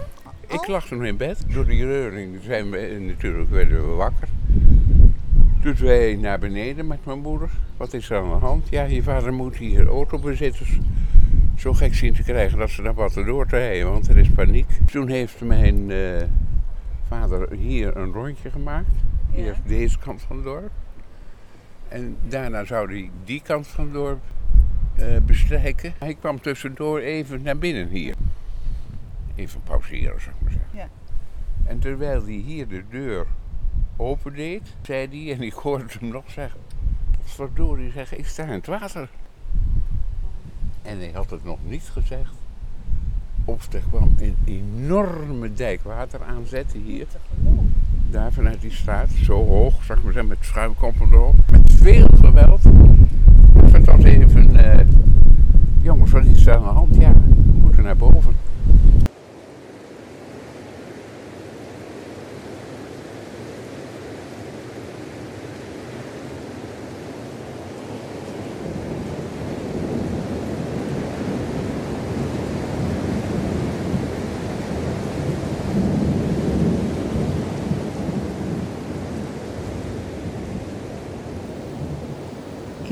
Ik 0.49 0.67
lag 0.67 0.87
toen 0.87 1.05
in 1.05 1.17
bed. 1.17 1.45
Door 1.49 1.67
die 1.67 1.85
reuring 1.85 2.38
zijn 2.43 2.71
we 2.71 2.99
natuurlijk 3.00 3.50
werden 3.50 3.88
we 3.88 3.95
wakker. 3.95 4.28
Toen 5.62 5.76
wij 5.78 6.17
naar 6.17 6.38
beneden 6.38 6.87
met 6.87 7.05
mijn 7.05 7.19
moeder. 7.19 7.50
Wat 7.76 7.93
is 7.93 8.11
er 8.11 8.17
aan 8.17 8.31
de 8.31 8.47
hand? 8.47 8.69
Ja, 8.69 8.83
je 8.83 9.02
vader 9.02 9.33
moet 9.33 9.57
hier 9.57 9.87
autobezitters 9.87 10.78
zo 11.57 11.73
gek 11.73 11.95
zien 11.95 12.14
te 12.14 12.23
krijgen 12.23 12.59
dat 12.59 12.71
ze 12.71 12.83
naar 12.83 12.95
Battendorp 12.95 13.49
te 13.49 13.57
rijden, 13.57 13.90
want 13.90 14.09
er 14.09 14.17
is 14.17 14.31
paniek. 14.31 14.67
Toen 14.90 15.09
heeft 15.09 15.40
mijn 15.40 15.90
eh, 15.90 16.23
vader 17.09 17.52
hier 17.52 17.97
een 17.97 18.12
rondje 18.12 18.50
gemaakt. 18.50 18.95
Ja. 19.31 19.38
Eerst 19.38 19.61
deze 19.67 19.99
kant 19.99 20.23
van 20.23 20.37
het 20.37 20.45
dorp. 20.45 20.71
En 21.88 22.17
daarna 22.28 22.64
zou 22.64 22.93
hij 22.93 23.11
die 23.25 23.43
kant 23.43 23.67
van 23.67 23.85
het 23.85 23.93
dorp 23.93 24.21
eh, 24.97 25.07
bestrijken. 25.26 25.93
Hij 25.99 26.14
kwam 26.14 26.40
tussendoor 26.40 26.99
even 26.99 27.43
naar 27.43 27.59
binnen 27.59 27.88
hier. 27.88 28.14
Even 29.38 29.61
pauzeren, 29.64 30.21
zou 30.21 30.35
ik 30.35 30.42
maar 30.42 30.52
zeggen. 30.52 30.78
Ja. 30.78 30.88
En 31.64 31.78
terwijl 31.78 32.23
hij 32.23 32.33
hier 32.33 32.68
de 32.68 32.83
deur 32.90 33.26
opendeed, 33.97 34.62
zei 34.83 35.09
hij, 35.11 35.35
en 35.37 35.42
ik 35.42 35.52
hoorde 35.52 35.85
hem 35.99 36.09
nog 36.09 36.30
zeggen, 36.30 36.61
verdorie 37.23 37.90
zeg, 37.90 38.14
ik 38.14 38.26
sta 38.26 38.42
in 38.42 38.49
het 38.49 38.66
water. 38.66 39.09
En 40.83 40.99
hij 40.99 41.11
had 41.14 41.30
het 41.30 41.45
nog 41.45 41.59
niet 41.62 41.90
gezegd. 41.92 42.33
Of 43.45 43.73
er 43.73 43.83
kwam 43.88 44.14
een 44.18 44.37
enorme 44.45 45.52
dijk 45.52 45.83
water 45.83 46.23
aanzetten 46.23 46.80
hier. 46.80 47.07
Daar 48.11 48.33
vanuit 48.33 48.61
die 48.61 48.71
straat, 48.71 49.11
zo 49.11 49.47
hoog, 49.47 49.85
zeg 49.85 50.02
maar 50.02 50.12
zeggen, 50.12 50.28
met 50.28 50.38
schuimkoppen 50.40 51.12
erop. 51.12 51.35
Met 51.50 51.73
veel 51.73 52.09
geweld. 52.21 52.62
Dus 53.62 53.73
het 53.73 53.87
was 53.87 54.02
even, 54.02 54.57
eh, 54.57 54.87
jongens, 55.83 56.11
wat 56.11 56.25
is 56.25 56.47
er 56.47 56.54
aan 56.54 56.62
de 56.62 56.68
hand? 56.68 56.97
Ja, 56.97 57.12
we 57.12 57.52
moeten 57.61 57.83
naar 57.83 57.97
boven. 57.97 58.35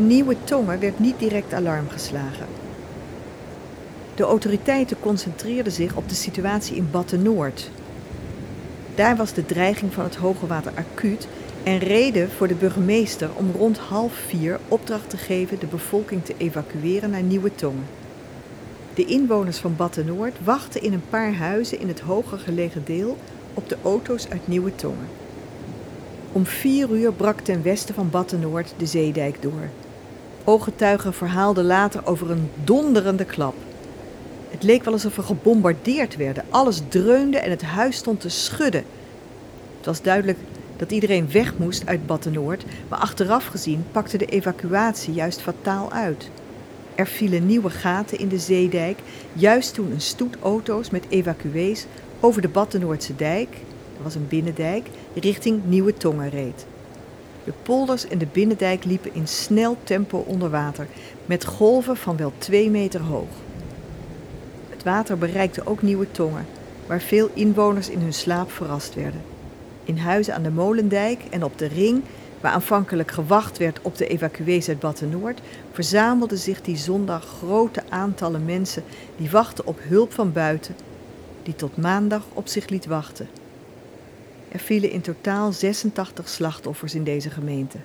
Nieuwe 0.07 0.37
Tongen 0.45 0.81
werd 0.81 0.99
niet 0.99 1.19
direct 1.19 1.55
alarm 1.55 1.89
geslagen. 1.89 2.47
De 4.15 4.23
autoriteiten 4.23 5.01
concentreerden 5.01 5.73
zich 5.73 5.97
op 5.97 6.09
de 6.09 6.15
situatie 6.15 6.77
in 6.77 6.91
Batten-Noord. 6.91 7.71
Daar 8.95 9.17
was 9.17 9.33
de 9.33 9.47
dreiging 9.47 9.93
van 9.93 10.05
het 10.05 10.17
hoge 10.17 10.47
water 10.47 10.73
acuut 10.75 11.29
en 11.63 11.79
reden 11.79 12.31
voor 12.31 12.49
de 12.49 12.55
burgemeester 12.55 13.29
om 13.35 13.51
rond 13.51 13.79
half 13.79 14.13
vier 14.13 14.61
opdracht 14.69 15.11
te 15.11 15.17
geven 15.17 15.59
de 15.59 15.67
bevolking 15.67 16.25
te 16.25 16.35
evacueren 16.37 17.11
naar 17.11 17.23
Nieuwe 17.23 17.55
Tongen. 17.55 17.87
De 18.95 19.05
inwoners 19.05 19.59
van 19.59 19.77
Batten-Noord 19.77 20.37
wachten 20.45 20.83
in 20.83 20.93
een 20.93 21.09
paar 21.11 21.35
huizen 21.35 21.81
in 21.81 21.89
het 21.89 22.01
hoger 22.01 22.39
gelegen 22.39 22.83
deel 22.85 23.17
op 23.55 23.69
de 23.69 23.77
auto's 23.83 24.29
uit 24.29 24.49
Nieuwe 24.49 24.75
Tongen. 24.75 25.09
Om 26.33 26.47
vier 26.47 26.91
uur 26.91 27.13
brak 27.13 27.41
ten 27.41 27.63
westen 27.63 27.95
van 27.95 28.11
Batten-Noord 28.11 28.75
de 28.77 28.87
zeedijk 28.87 29.43
door. 29.43 29.71
Ooggetuigen 30.49 31.15
verhaalden 31.15 31.65
later 31.65 32.07
over 32.07 32.31
een 32.31 32.51
donderende 32.65 33.25
klap. 33.25 33.55
Het 34.51 34.63
leek 34.63 34.85
wel 34.85 34.93
alsof 34.93 35.17
er 35.17 35.23
gebombardeerd 35.23 36.17
werden. 36.17 36.45
Alles 36.51 36.83
dreunde 36.89 37.39
en 37.39 37.51
het 37.51 37.63
huis 37.63 37.97
stond 37.97 38.21
te 38.21 38.29
schudden. 38.29 38.85
Het 39.77 39.87
was 39.87 40.03
duidelijk 40.03 40.39
dat 40.77 40.93
iedereen 40.93 41.31
weg 41.33 41.59
moest 41.59 41.87
uit 41.87 42.07
Batten-Noord, 42.07 42.65
maar 42.89 42.99
achteraf 42.99 43.47
gezien 43.47 43.85
pakte 43.93 44.19
de 44.19 44.27
evacuatie 44.27 45.15
juist 45.15 45.41
fataal 45.41 45.93
uit. 45.93 46.31
Er 46.95 47.07
vielen 47.07 47.47
nieuwe 47.47 47.71
gaten 47.71 48.19
in 48.19 48.29
de 48.29 48.39
zeedijk, 48.39 48.99
juist 49.33 49.75
toen 49.75 49.91
een 49.91 50.01
stoet 50.01 50.37
auto's 50.43 50.91
met 50.91 51.07
evacuees 51.09 51.87
over 52.21 52.43
de 52.43 52.49
Battenoordse 52.49 53.17
dijk, 53.17 53.51
dat 53.95 54.03
was 54.03 54.15
een 54.15 54.29
binnendijk, 54.29 54.87
richting 55.15 55.65
Nieuwe 55.65 55.95
Tongen 55.95 56.31
reed. 56.31 56.67
De 57.47 57.53
polders 57.63 58.09
en 58.09 58.19
de 58.19 58.27
binnendijk 58.33 58.85
liepen 58.85 59.15
in 59.15 59.29
snel 59.29 59.77
tempo 59.83 60.19
onder 60.19 60.51
water, 60.51 60.87
met 61.27 61.45
golven 61.45 61.97
van 61.97 62.17
wel 62.17 62.33
twee 62.39 62.71
meter 62.71 63.01
hoog. 63.01 63.29
Het 64.71 64.83
water 64.83 65.19
bereikte 65.19 65.67
ook 65.67 65.83
Nieuwe 65.83 66.11
Tongen, 66.11 66.47
waar 66.87 67.01
veel 67.01 67.31
inwoners 67.35 67.89
in 67.89 68.01
hun 68.01 68.13
slaap 68.13 68.51
verrast 68.51 68.95
werden. 68.95 69.23
In 69.85 69.99
huizen 69.99 70.35
aan 70.35 70.43
de 70.43 70.51
Molendijk 70.51 71.21
en 71.31 71.45
op 71.45 71.59
de 71.59 71.67
Ring, 71.67 72.03
waar 72.41 72.53
aanvankelijk 72.53 73.11
gewacht 73.11 73.59
werd 73.59 73.79
op 73.83 73.97
de 73.97 74.07
evacuees 74.07 74.69
uit 74.69 74.81
Batten-Noord, 74.81 75.41
verzamelden 75.73 76.39
zich 76.39 76.63
die 76.63 76.77
zondag 76.77 77.27
grote 77.39 77.83
aantallen 77.89 78.45
mensen 78.45 78.83
die 79.17 79.31
wachten 79.31 79.67
op 79.67 79.79
hulp 79.83 80.13
van 80.13 80.33
buiten, 80.33 80.77
die 81.43 81.55
tot 81.55 81.77
maandag 81.77 82.23
op 82.33 82.49
zich 82.49 82.69
liet 82.69 82.87
wachten. 82.87 83.29
Er 84.49 84.59
vielen 84.59 84.91
in 84.91 85.01
totaal 85.01 85.53
86 85.53 86.29
slachtoffers 86.29 86.95
in 86.95 87.05
deze 87.05 87.31
gemeente. 87.31 87.79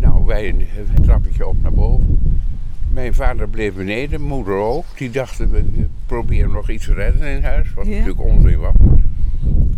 Nou, 0.00 0.24
wij 0.24 0.48
een 0.48 1.02
trappetje 1.02 1.46
op 1.46 1.62
naar 1.62 1.72
boven. 1.72 2.40
Mijn 3.02 3.14
vader 3.14 3.48
bleef 3.48 3.74
beneden, 3.74 4.20
moeder 4.20 4.54
ook. 4.54 4.84
Die 4.96 5.10
dachten, 5.10 5.50
we 5.50 5.86
proberen 6.06 6.50
nog 6.52 6.70
iets 6.70 6.84
te 6.84 6.94
redden 6.94 7.26
in 7.28 7.42
huis, 7.42 7.74
wat 7.74 7.86
Ja. 7.86 7.90
natuurlijk 7.90 8.20
onzin 8.20 8.58
was. 8.58 8.74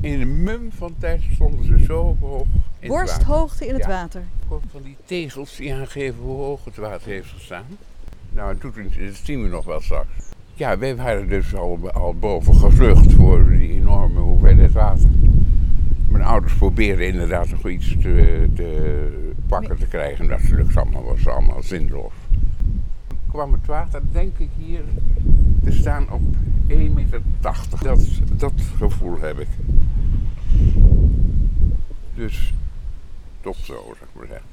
In 0.01 0.21
een 0.21 0.43
mum 0.43 0.71
van 0.77 0.95
tijd 0.99 1.23
stonden 1.33 1.65
ze 1.65 1.85
zo 1.85 2.17
hoog 2.21 2.43
in 2.43 2.49
het 2.81 2.91
water. 2.91 3.05
Borsthoogte 3.05 3.67
in 3.67 3.75
het 3.75 3.83
Ja. 3.83 3.89
water. 3.89 4.23
Van 4.49 4.83
die 4.83 4.97
tegels 5.05 5.57
die 5.57 5.75
aangeven 5.75 6.21
hoe 6.23 6.37
hoog 6.37 6.65
het 6.65 6.77
water 6.77 7.09
heeft 7.11 7.29
gestaan. 7.31 7.65
Nou, 8.33 8.57
toen, 8.59 8.73
dat 9.07 9.15
zien 9.23 9.43
we 9.43 9.49
nog 9.49 9.65
wel 9.65 9.81
straks. 9.81 10.09
Ja, 10.55 10.79
wij 10.79 10.97
waren 10.97 11.29
dus 11.29 11.55
al, 11.55 11.91
al 11.93 12.15
boven 12.15 12.55
gevlucht 12.55 13.13
voor 13.13 13.49
die 13.51 13.71
enorme 13.73 14.21
hoeveelheid 14.21 14.73
water. 14.73 15.09
Mijn 16.09 16.25
ouders 16.25 16.55
probeerden 16.55 17.07
inderdaad 17.07 17.51
nog 17.51 17.69
iets 17.69 17.97
te, 18.03 18.47
te 18.55 19.09
pakken 19.47 19.79
te 19.79 19.87
krijgen. 19.87 20.29
Dat 20.29 20.49
lukt 20.49 20.77
allemaal, 20.77 21.05
was 21.05 21.29
allemaal 21.29 21.63
zinloos. 21.63 22.13
Kwam 23.35 23.53
het 23.53 23.67
water, 23.67 24.03
denk 24.13 24.39
ik, 24.39 24.49
hier 24.57 24.85
te 25.65 25.73
staan 25.73 26.11
op 26.11 26.21
1,80 26.69 26.77
meter. 26.95 27.23
Dat, 27.83 28.09
dat 28.37 28.53
gevoel 28.77 29.21
heb 29.21 29.39
ik. 29.39 29.49
Dus 32.15 32.55
tot 33.41 33.57
zo, 33.57 33.95
zeg 33.99 34.09
maar 34.13 34.27
zeggen. 34.27 34.47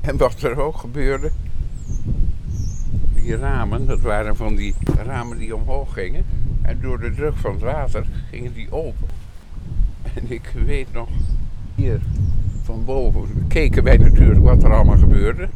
En 0.00 0.16
wat 0.16 0.42
er 0.42 0.60
ook 0.60 0.76
gebeurde, 0.76 1.30
die 3.14 3.36
ramen, 3.36 3.86
dat 3.86 4.00
waren 4.00 4.36
van 4.36 4.54
die 4.54 4.74
ramen 4.96 5.38
die 5.38 5.56
omhoog 5.56 5.92
gingen. 5.92 6.24
En 6.62 6.80
door 6.80 7.00
de 7.00 7.14
druk 7.14 7.36
van 7.36 7.52
het 7.52 7.60
water 7.60 8.06
gingen 8.30 8.52
die 8.52 8.72
open. 8.72 9.08
En 10.14 10.30
ik 10.32 10.52
weet 10.64 10.92
nog, 10.92 11.08
hier 11.74 12.00
van 12.62 12.84
boven 12.84 13.46
keken 13.48 13.82
wij 13.82 13.96
natuurlijk 13.96 14.40
wat 14.40 14.62
er 14.62 14.72
allemaal 14.72 14.98
gebeurde. 14.98 15.48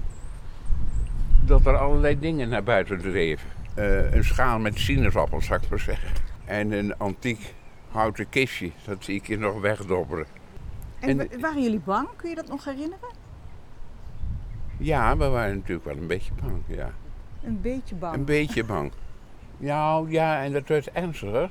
Dat 1.45 1.67
er 1.67 1.77
allerlei 1.77 2.19
dingen 2.19 2.49
naar 2.49 2.63
buiten 2.63 2.99
dreven. 3.01 3.49
Eh, 3.75 4.15
een 4.15 4.25
schaal 4.25 4.59
met 4.59 4.79
sinaasappels, 4.79 5.47
zou 5.47 5.61
ik 5.63 5.69
maar 5.71 5.79
zeggen. 5.79 6.09
En 6.45 6.73
een 6.73 6.97
antiek 6.99 7.55
houten 7.91 8.29
kistje, 8.29 8.71
dat 8.87 9.05
zie 9.05 9.15
ik 9.15 9.27
hier 9.27 9.39
nog 9.39 9.61
wegdobberen. 9.61 10.27
En, 11.01 11.09
En- 11.09 11.17
wa- 11.31 11.39
waren 11.39 11.63
jullie 11.63 11.81
bang? 11.85 12.09
Kun 12.17 12.29
je 12.29 12.35
dat 12.35 12.49
nog 12.49 12.65
herinneren? 12.65 13.09
Ja, 14.77 15.17
we 15.17 15.29
waren 15.29 15.55
natuurlijk 15.57 15.85
wel 15.87 15.97
een 15.97 16.07
beetje 16.07 16.33
bang, 16.43 16.63
ja. 16.67 16.91
Een 17.43 17.61
beetje 17.61 17.95
bang. 17.95 18.15
Een 18.15 18.25
beetje 18.25 18.65
bang. 18.65 18.93
Nou 19.59 20.11
ja, 20.11 20.43
en 20.43 20.53
dat 20.53 20.69
werd 20.69 20.91
ernstiger, 20.91 21.51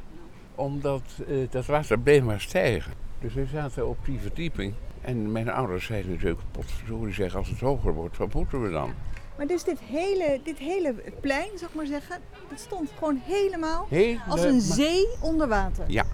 omdat 0.55 1.01
eh, 1.27 1.35
dat 1.49 1.65
water 1.65 1.99
bleef 1.99 2.23
maar 2.23 2.41
stijgen. 2.41 2.93
Dus 3.19 3.33
we 3.33 3.45
zaten 3.45 3.87
op 3.87 3.97
die 4.05 4.19
verdieping. 4.19 4.73
En 5.01 5.31
mijn 5.31 5.49
ouders 5.49 5.85
zeiden 5.85 6.11
natuurlijk, 6.11 6.41
potverdorie 6.51 7.13
zeg, 7.13 7.35
als 7.35 7.49
het 7.49 7.59
hoger 7.59 7.93
wordt, 7.93 8.17
wat 8.17 8.33
moeten 8.33 8.63
we 8.63 8.69
dan? 8.69 8.93
Maar 9.37 9.47
dus 9.47 9.63
dit 9.63 9.79
hele, 9.79 10.39
dit 10.43 10.57
hele 10.57 10.93
plein, 11.21 11.49
zeg 11.55 11.69
maar 11.73 11.85
zeggen, 11.85 12.17
dat 12.49 12.59
stond 12.59 12.89
gewoon 12.97 13.21
helemaal 13.25 13.87
als 14.27 14.43
een 14.43 14.61
zee 14.61 15.07
onder 15.21 15.47
water. 15.47 15.83
Ja, 15.87 16.05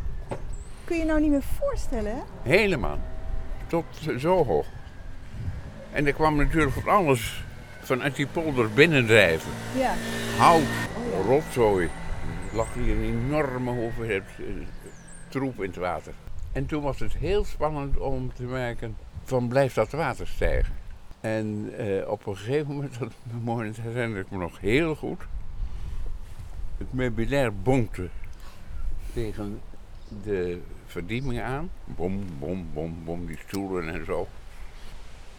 Kun 0.84 0.98
je 0.98 1.06
nou 1.06 1.22
niet 1.22 1.32
meer 1.32 1.44
voorstellen, 1.60 2.16
hè? 2.16 2.22
helemaal. 2.50 3.00
Tot 3.68 3.86
zo 4.18 4.46
hoog. 4.46 4.66
En 5.92 6.06
er 6.08 6.14
kwam 6.14 6.36
natuurlijk 6.36 6.72
van 6.74 6.88
alles 6.94 7.44
vanuit 7.82 8.16
die 8.16 8.28
polder 8.28 8.72
binnendrijven. 8.72 9.52
Ja. 9.76 9.94
Hout, 10.38 10.62
rotzooi. 11.26 11.86
Er 12.52 12.56
lag 12.56 12.74
hier 12.74 12.96
een 12.96 13.04
enorme 13.04 13.72
hoeveelheid 13.72 14.24
eh, 14.38 14.46
troep 15.28 15.62
in 15.62 15.70
het 15.70 15.76
water. 15.76 16.14
En 16.52 16.66
toen 16.66 16.82
was 16.82 17.00
het 17.00 17.14
heel 17.14 17.46
spannend 17.46 17.98
om 17.98 18.34
te 18.34 18.44
merken 18.44 18.98
van 19.24 19.48
blijft 19.48 19.76
dat 19.76 19.92
water 19.92 20.28
stijgen. 20.28 20.74
En 21.22 21.74
eh, 21.78 22.10
op 22.10 22.26
een 22.26 22.38
gegeven 22.38 22.74
moment, 22.74 23.00
dat 23.00 23.12
moment 23.44 23.82
herinner 23.82 24.20
ik 24.20 24.32
me 24.32 24.38
nog 24.38 24.60
heel 24.60 24.96
goed. 24.96 25.22
Het 26.78 26.94
meubilair 26.94 27.62
bonkte 27.62 28.10
tegen 29.14 29.60
de 30.24 30.62
verdieping 30.86 31.42
aan. 31.42 31.70
Bom, 31.86 32.26
bom, 32.40 32.68
bom, 32.74 32.96
bom, 33.04 33.26
die 33.26 33.38
stoelen 33.48 33.90
en 33.90 34.06
zo. 34.06 34.28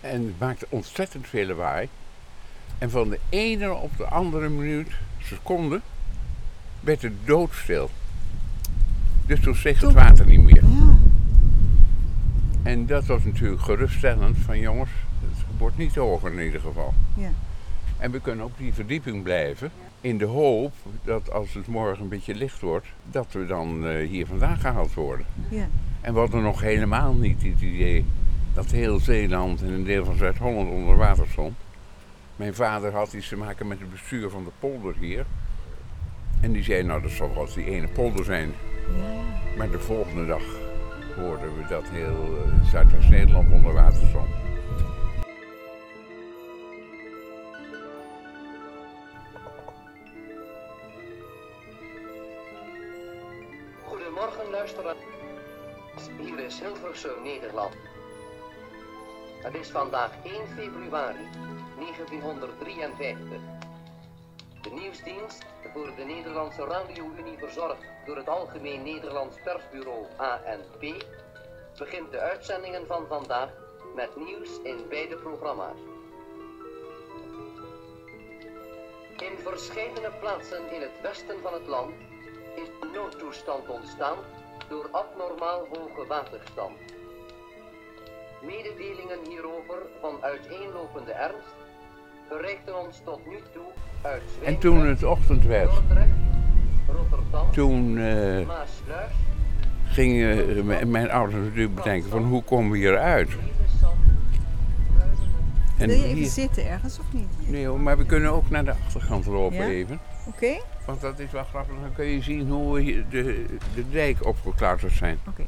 En 0.01 0.27
het 0.27 0.39
maakte 0.39 0.67
ontzettend 0.69 1.27
veel 1.27 1.47
lawaai. 1.47 1.89
En 2.79 2.91
van 2.91 3.09
de 3.09 3.19
ene 3.29 3.73
op 3.73 3.97
de 3.97 4.07
andere 4.07 4.49
minuut, 4.49 4.89
seconde, 5.23 5.81
werd 6.81 7.03
het 7.03 7.27
doodstil. 7.27 7.91
Dus 9.27 9.41
toen 9.41 9.55
steeg 9.55 9.81
het 9.81 9.93
water 9.93 10.27
niet 10.27 10.43
meer. 10.43 10.65
Ja. 10.65 10.97
En 12.63 12.87
dat 12.87 13.07
was 13.07 13.25
natuurlijk 13.25 13.63
geruststellend 13.63 14.39
van 14.39 14.59
jongens, 14.59 14.91
wordt 15.59 15.79
niet 15.79 15.95
hoger 15.95 16.33
in 16.33 16.45
ieder 16.45 16.61
geval. 16.61 16.95
Ja. 17.15 17.31
En 17.99 18.11
we 18.11 18.21
kunnen 18.21 18.45
op 18.45 18.53
die 18.57 18.75
verdieping 18.75 19.23
blijven. 19.23 19.71
In 20.01 20.19
de 20.19 20.25
hoop 20.25 20.73
dat 21.05 21.33
als 21.33 21.55
het 21.55 21.67
morgen 21.67 22.03
een 22.03 22.09
beetje 22.09 22.35
licht 22.35 22.61
wordt, 22.61 22.87
dat 23.11 23.27
we 23.33 23.47
dan 23.47 23.87
eh, 23.87 24.09
hier 24.09 24.27
vandaan 24.27 24.57
gehaald 24.57 24.95
worden. 24.95 25.27
ja. 25.49 25.69
En 26.01 26.15
we 26.15 26.21
hadden 26.21 26.43
nog 26.43 26.61
helemaal 26.61 27.13
niet 27.15 27.43
het 27.43 27.61
idee 27.61 28.05
dat 28.55 28.71
heel 28.71 28.99
Zeeland 28.99 29.63
en 29.63 29.73
een 29.73 29.85
deel 29.85 30.05
van 30.05 30.17
Zuid-Holland 30.17 30.71
onder 30.71 30.97
water 30.97 31.27
stond. 31.29 31.57
Mijn 32.37 32.55
vader 32.55 32.93
had 32.93 33.13
iets 33.13 33.29
te 33.29 33.37
maken 33.37 33.67
met 33.67 33.79
het 33.81 33.91
bestuur 33.91 34.31
van 34.31 34.45
de 34.45 34.51
polder 34.59 34.95
hier. 35.01 35.27
En 36.41 36.53
die 36.53 36.63
zei, 36.63 36.83
nou 36.83 37.03
dat 37.03 37.11
zal 37.11 37.35
wel 37.35 37.49
die 37.55 37.65
ene 37.65 37.89
polder 37.89 38.25
zijn. 38.25 38.53
Maar 39.57 39.71
de 39.71 39.79
volgende 39.79 40.27
dag 40.27 40.43
hoorden 41.17 41.57
we 41.57 41.65
dat 41.69 41.85
heel 41.89 42.39
eh, 42.45 42.71
Zuidwest-Nederland 42.71 43.53
onder 43.53 43.73
water 43.73 44.07
stond. 44.09 44.48
Hilversum, 56.61 57.23
Nederland. 57.23 57.75
Het 59.43 59.55
is 59.55 59.71
vandaag 59.71 60.11
1 60.25 60.49
februari 60.49 61.29
1953. 61.79 63.41
De 64.63 64.71
nieuwsdienst 64.71 65.45
voor 65.73 65.95
de 65.97 66.05
Nederlandse 66.05 66.65
Radio-Unie 66.65 67.39
verzorgd 67.39 67.85
door 68.07 68.17
het 68.17 68.29
Algemeen 68.29 68.83
Nederlands 68.83 69.37
Persbureau 69.45 70.07
ANP 70.17 71.05
begint 71.79 72.11
de 72.11 72.19
uitzendingen 72.19 72.87
van 72.87 73.07
vandaag 73.07 73.49
met 73.95 74.17
nieuws 74.17 74.61
in 74.63 74.89
beide 74.89 75.17
programma's. 75.17 75.79
In 79.19 79.39
verschillende 79.39 80.13
plaatsen 80.21 80.73
in 80.73 80.81
het 80.81 81.01
westen 81.03 81.41
van 81.43 81.53
het 81.53 81.67
land 81.67 81.95
is 82.55 82.69
noodtoestand 82.93 83.69
ontstaan 83.69 84.19
door 84.69 84.89
abnormaal 84.93 85.67
hoge 85.73 86.07
waterstand. 86.09 86.77
Mededelingen 88.43 89.19
hierover 89.29 89.79
van 90.01 90.15
uiteenlopende 90.21 91.13
ernst 91.13 91.55
bereikten 92.29 92.79
ons 92.87 93.01
tot 93.05 93.27
nu 93.27 93.37
toe 93.53 93.63
uit 94.03 94.23
En 94.45 94.59
toen 94.59 94.87
het 94.87 95.03
ochtend 95.05 95.45
werd, 95.45 95.71
Rotterdam, 96.89 97.53
toen 97.53 97.99
eh, 97.99 98.47
Maasluis, 98.47 99.11
gingen 99.85 100.65
m- 100.67 100.91
mijn 100.91 101.11
ouders 101.11 101.43
natuurlijk 101.45 101.75
bedenken 101.75 102.11
van 102.11 102.25
hoe 102.25 102.43
komen 102.43 102.71
we 102.71 102.77
hier 102.79 102.99
uit? 102.99 103.29
Lelystad, 103.29 103.93
En 105.79 105.89
Wil 105.89 105.97
je 105.97 106.05
even 106.05 106.17
hier- 106.17 106.29
zitten 106.29 106.67
ergens 106.69 106.99
of 106.99 107.05
niet? 107.13 107.29
nee 107.51 107.67
hoor, 107.67 107.81
maar 107.81 107.99
we 107.99 108.05
kunnen 108.07 108.33
ook 108.33 108.51
naar 108.51 108.65
de 108.65 108.71
achterkant 108.85 109.27
lopen 109.27 109.57
Ja? 109.57 109.67
even. 109.67 110.01
Oké? 110.27 110.57
Want 110.89 111.01
dat 111.01 111.19
is 111.19 111.31
wel 111.31 111.45
grappig, 111.45 111.75
dan 111.83 111.93
kun 111.95 112.05
je 112.07 112.23
zien 112.23 112.49
hoe 112.49 112.75
we 112.75 113.05
de, 113.09 113.45
de 113.75 113.91
dijk 113.91 114.27
opgeklauterd 114.27 114.93
zijn. 114.93 115.19
Oké. 115.29 115.45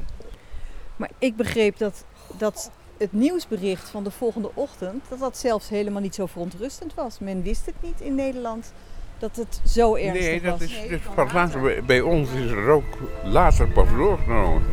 Maar 0.95 1.09
ik 1.17 1.35
begreep 1.35 1.77
dat, 1.77 2.05
dat 2.37 2.71
het 2.97 3.13
nieuwsbericht 3.13 3.89
van 3.89 4.03
de 4.03 4.11
volgende 4.11 4.51
ochtend, 4.53 5.03
dat 5.09 5.19
dat 5.19 5.37
zelfs 5.37 5.69
helemaal 5.69 6.01
niet 6.01 6.15
zo 6.15 6.25
verontrustend 6.25 6.93
was. 6.93 7.19
Men 7.19 7.41
wist 7.43 7.65
het 7.65 7.75
niet 7.79 8.01
in 8.01 8.15
Nederland 8.15 8.73
dat 9.19 9.35
het 9.35 9.61
zo 9.67 9.95
ernstig 9.95 10.21
Nee, 10.27 10.41
dat 10.41 10.59
was. 10.59 10.61
is 10.61 10.87
dus 10.89 11.01
pas 11.15 11.31
later, 11.33 11.61
bij- 11.61 11.83
bij 11.83 12.01
ons 12.01 12.31
is 12.31 12.51
er 12.51 12.69
ook 12.69 12.97
later 13.23 13.67
pas 13.67 13.87
doorgenomen. 13.89 14.63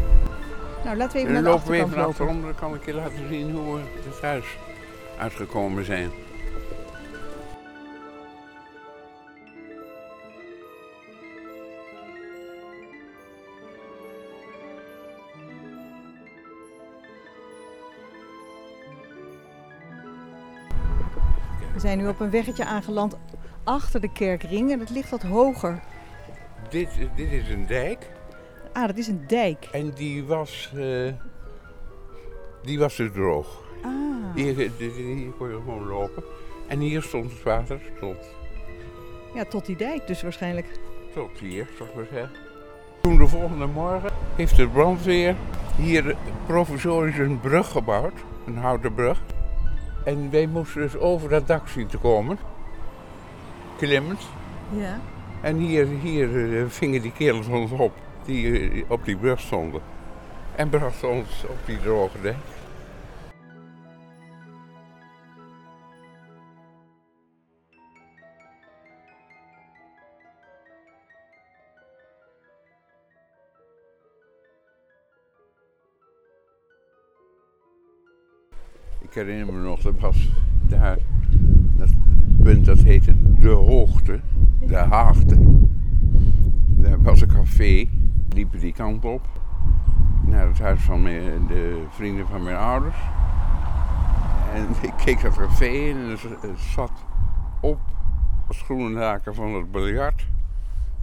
Nou, 0.84 0.96
laten 0.96 1.12
we 1.12 1.18
even 1.18 1.36
En 1.36 1.42
naar 1.42 1.52
dan 1.52 1.52
de 1.52 1.58
lopen 1.58 1.70
we 1.70 1.76
even 1.76 1.88
naar 1.88 1.98
lopen. 2.06 2.08
achterom, 2.26 2.42
dan 2.42 2.54
kan 2.54 2.74
ik 2.74 2.84
je 2.86 2.94
laten 2.94 3.28
zien 3.28 3.50
hoe 3.52 3.74
we 3.74 3.80
het 4.08 4.20
huis 4.22 4.44
uitgekomen 5.18 5.84
zijn. 5.84 6.10
We 21.78 21.84
zijn 21.84 21.98
nu 21.98 22.08
op 22.08 22.20
een 22.20 22.30
weggetje 22.30 22.64
aangeland 22.64 23.16
achter 23.64 24.00
de 24.00 24.12
kerkring 24.12 24.72
en 24.72 24.80
het 24.80 24.90
ligt 24.90 25.10
wat 25.10 25.22
hoger. 25.22 25.80
Dit, 26.68 26.88
dit 27.14 27.32
is 27.32 27.48
een 27.48 27.66
dijk 27.66 28.10
Ah, 28.72 28.86
dat 28.86 28.96
is 28.96 29.06
een 29.08 29.24
dijk. 29.26 29.68
en 29.72 29.90
die 29.90 30.24
was, 30.24 30.72
eh, 30.76 31.12
die 32.62 32.78
was 32.78 32.96
dus 32.96 33.12
droog. 33.12 33.62
Ah, 33.82 33.90
Hier, 34.34 34.56
hier, 34.56 34.70
hier 34.92 35.30
kon 35.30 35.48
je 35.48 35.54
gewoon 35.54 35.86
lopen. 35.86 36.22
En 36.68 36.78
hier 36.80 37.02
stond 37.02 37.32
het 37.32 37.42
water 37.42 37.80
tot, 38.00 38.16
ja, 39.34 39.44
tot 39.44 39.66
die 39.66 39.76
dijk 39.76 40.06
dus 40.06 40.22
waarschijnlijk. 40.22 40.66
tot 41.14 41.38
hier, 41.38 41.66
zou 41.76 41.88
ik 41.88 41.94
maar 41.94 42.06
zeggen. 42.12 42.30
Toen 43.02 43.16
de 43.18 43.26
volgende 43.26 43.66
morgen 43.66 44.10
heeft 44.36 44.56
de 44.56 44.68
brandweer 44.68 45.36
hier 45.76 46.16
provisorisch 46.46 47.18
een 47.18 47.40
brug 47.40 47.70
gebouwd, 47.70 48.14
een 48.46 48.56
houten 48.56 48.94
brug. 48.94 49.20
En 50.04 50.30
wij 50.30 50.46
moesten 50.46 50.80
dus 50.80 50.96
over 50.96 51.28
dat 51.28 51.46
dak 51.46 51.68
zien 51.68 51.86
te 51.86 51.98
komen, 51.98 52.38
klimmend. 53.76 54.20
Ja. 54.70 55.00
En 55.40 55.56
hier, 55.56 55.86
hier 55.86 56.58
eh, 56.58 56.64
vingen 56.68 57.02
die 57.02 57.12
kerels 57.12 57.46
ons 57.46 57.70
op, 57.70 57.92
die 58.24 58.70
eh, 58.70 58.84
op 58.88 59.04
die 59.04 59.16
brug 59.16 59.40
stonden. 59.40 59.80
En 60.54 60.68
brachten 60.68 61.10
ons 61.10 61.44
op 61.48 61.58
die 61.64 61.80
droge 61.80 62.20
dijk. 62.20 62.36
Ik 79.08 79.14
herinner 79.14 79.54
me 79.54 79.60
nog, 79.60 79.80
dat 79.80 80.00
was 80.00 80.30
daar, 80.62 80.98
dat 81.76 81.90
punt 82.42 82.64
dat 82.64 82.78
heette 82.78 83.14
De 83.40 83.48
Hoogte, 83.48 84.20
De 84.66 84.76
Haagte. 84.76 85.36
Daar 86.66 87.02
was 87.02 87.20
een 87.20 87.28
café, 87.28 87.88
liepen 88.28 88.60
die 88.60 88.72
kant 88.72 89.04
op, 89.04 89.26
naar 90.26 90.46
het 90.46 90.58
huis 90.58 90.80
van 90.80 91.02
mijn, 91.02 91.46
de 91.46 91.84
vrienden 91.90 92.26
van 92.26 92.42
mijn 92.42 92.56
ouders. 92.56 92.96
En 94.54 94.66
ik 94.88 94.92
keek 95.04 95.22
dat 95.22 95.36
café 95.36 95.66
in 95.66 95.96
en 95.96 96.10
er 96.10 96.58
zat 96.74 96.92
op 97.60 97.80
haken 98.94 99.34
van 99.34 99.54
het 99.54 99.70
biljart 99.70 100.26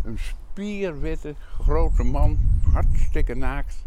een 0.03 0.17
spierwitte 0.17 1.35
grote 1.61 2.03
man, 2.03 2.37
hartstikke 2.73 3.35
naakt, 3.35 3.85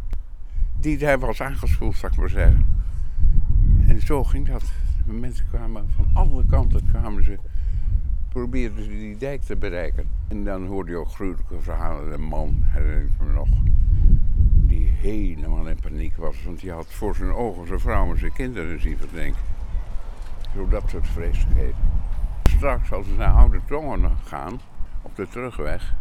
die 0.81 0.99
daar 0.99 1.19
was 1.19 1.41
aangespoeld, 1.41 1.97
zou 1.97 2.13
ik 2.13 2.19
maar 2.19 2.29
zeggen. 2.29 2.68
Zo 4.09 4.25
ging 4.25 4.47
dat. 4.47 4.63
Mensen 5.05 5.47
kwamen 5.51 5.89
van 5.97 6.07
alle 6.15 6.45
kanten 6.47 6.91
kwamen 6.91 7.25
ze, 7.25 7.39
probeerden 8.29 8.85
ze 8.85 8.91
die 8.91 9.17
dijk 9.17 9.43
te 9.43 9.57
bereiken. 9.57 10.09
En 10.29 10.45
dan 10.45 10.67
hoorde 10.67 10.91
je 10.91 10.97
ook 10.97 11.09
gruwelijke 11.09 11.61
verhalen. 11.61 12.11
De 12.11 12.19
man, 12.19 12.59
herinner 12.63 13.03
ik 13.03 13.27
me 13.27 13.33
nog, 13.33 13.49
die 14.67 14.85
helemaal 14.85 15.69
in 15.69 15.79
paniek 15.81 16.17
was. 16.17 16.45
Want 16.45 16.61
die 16.61 16.71
had 16.71 16.87
voor 16.87 17.15
zijn 17.15 17.33
ogen 17.33 17.67
zijn 17.67 17.81
vrouw 17.81 18.11
en 18.11 18.19
zijn 18.19 18.33
kinderen 18.33 18.81
zien 18.81 18.97
verdrinken. 18.97 19.43
Zo 20.55 20.69
dat 20.69 20.89
soort 20.89 21.07
vreselijkheden. 21.07 21.77
Straks 22.45 22.93
als 22.93 23.07
we 23.07 23.15
naar 23.17 23.33
Oude 23.33 23.61
Tongen 23.67 24.11
gaan, 24.25 24.61
op 25.03 25.17
de 25.17 25.29
terugweg, 25.29 25.95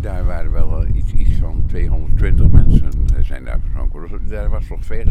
daar 0.00 0.24
waren 0.24 0.52
wel 0.52 0.82
eh, 0.82 0.94
iets, 0.94 1.12
iets 1.12 1.38
van 1.38 1.64
220 1.66 2.50
mensen 2.50 2.90
eh, 3.16 3.24
zijn 3.24 3.44
daar 3.44 3.60
verdronken. 3.60 4.18
Dus 4.20 4.30
Daar 4.30 4.48
was 4.48 4.68
nog 4.68 4.84
veel. 4.84 5.06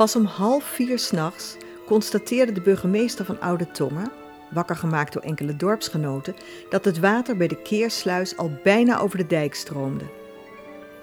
Pas 0.00 0.16
om 0.16 0.24
half 0.24 0.64
vier 0.64 0.98
s'nachts 0.98 1.56
constateerde 1.86 2.52
de 2.52 2.60
burgemeester 2.60 3.24
van 3.24 3.40
Oude 3.40 3.70
Tongen, 3.70 4.12
wakker 4.50 4.76
gemaakt 4.76 5.12
door 5.12 5.22
enkele 5.22 5.56
dorpsgenoten, 5.56 6.34
dat 6.70 6.84
het 6.84 6.98
water 6.98 7.36
bij 7.36 7.48
de 7.48 7.62
keersluis 7.62 8.36
al 8.36 8.50
bijna 8.62 9.00
over 9.00 9.18
de 9.18 9.26
dijk 9.26 9.54
stroomde. 9.54 10.04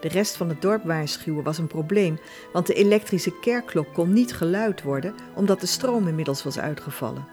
De 0.01 0.07
rest 0.07 0.35
van 0.35 0.49
het 0.49 0.61
dorp 0.61 0.83
waarschuwen 0.83 1.43
was 1.43 1.57
een 1.57 1.67
probleem, 1.67 2.19
want 2.53 2.67
de 2.67 2.73
elektrische 2.73 3.39
kerkklok 3.39 3.93
kon 3.93 4.13
niet 4.13 4.33
geluid 4.33 4.83
worden 4.83 5.15
omdat 5.35 5.59
de 5.59 5.67
stroom 5.67 6.07
inmiddels 6.07 6.43
was 6.43 6.59
uitgevallen. 6.59 7.27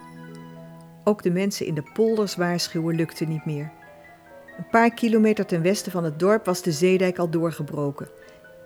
Ook 1.05 1.23
de 1.23 1.31
mensen 1.31 1.67
in 1.67 1.75
de 1.75 1.91
polders 1.93 2.37
waarschuwen 2.37 2.97
lukte 2.97 3.25
niet 3.25 3.45
meer. 3.45 3.73
Een 4.59 4.69
paar 4.71 4.95
kilometer 4.95 5.47
ten 5.47 5.63
westen 5.63 5.93
van 5.93 6.05
het 6.05 6.19
dorp 6.19 6.45
was 6.45 6.63
de 6.63 6.73
zeedijk 6.73 7.19
al 7.19 7.31
doorgebroken. 7.31 8.09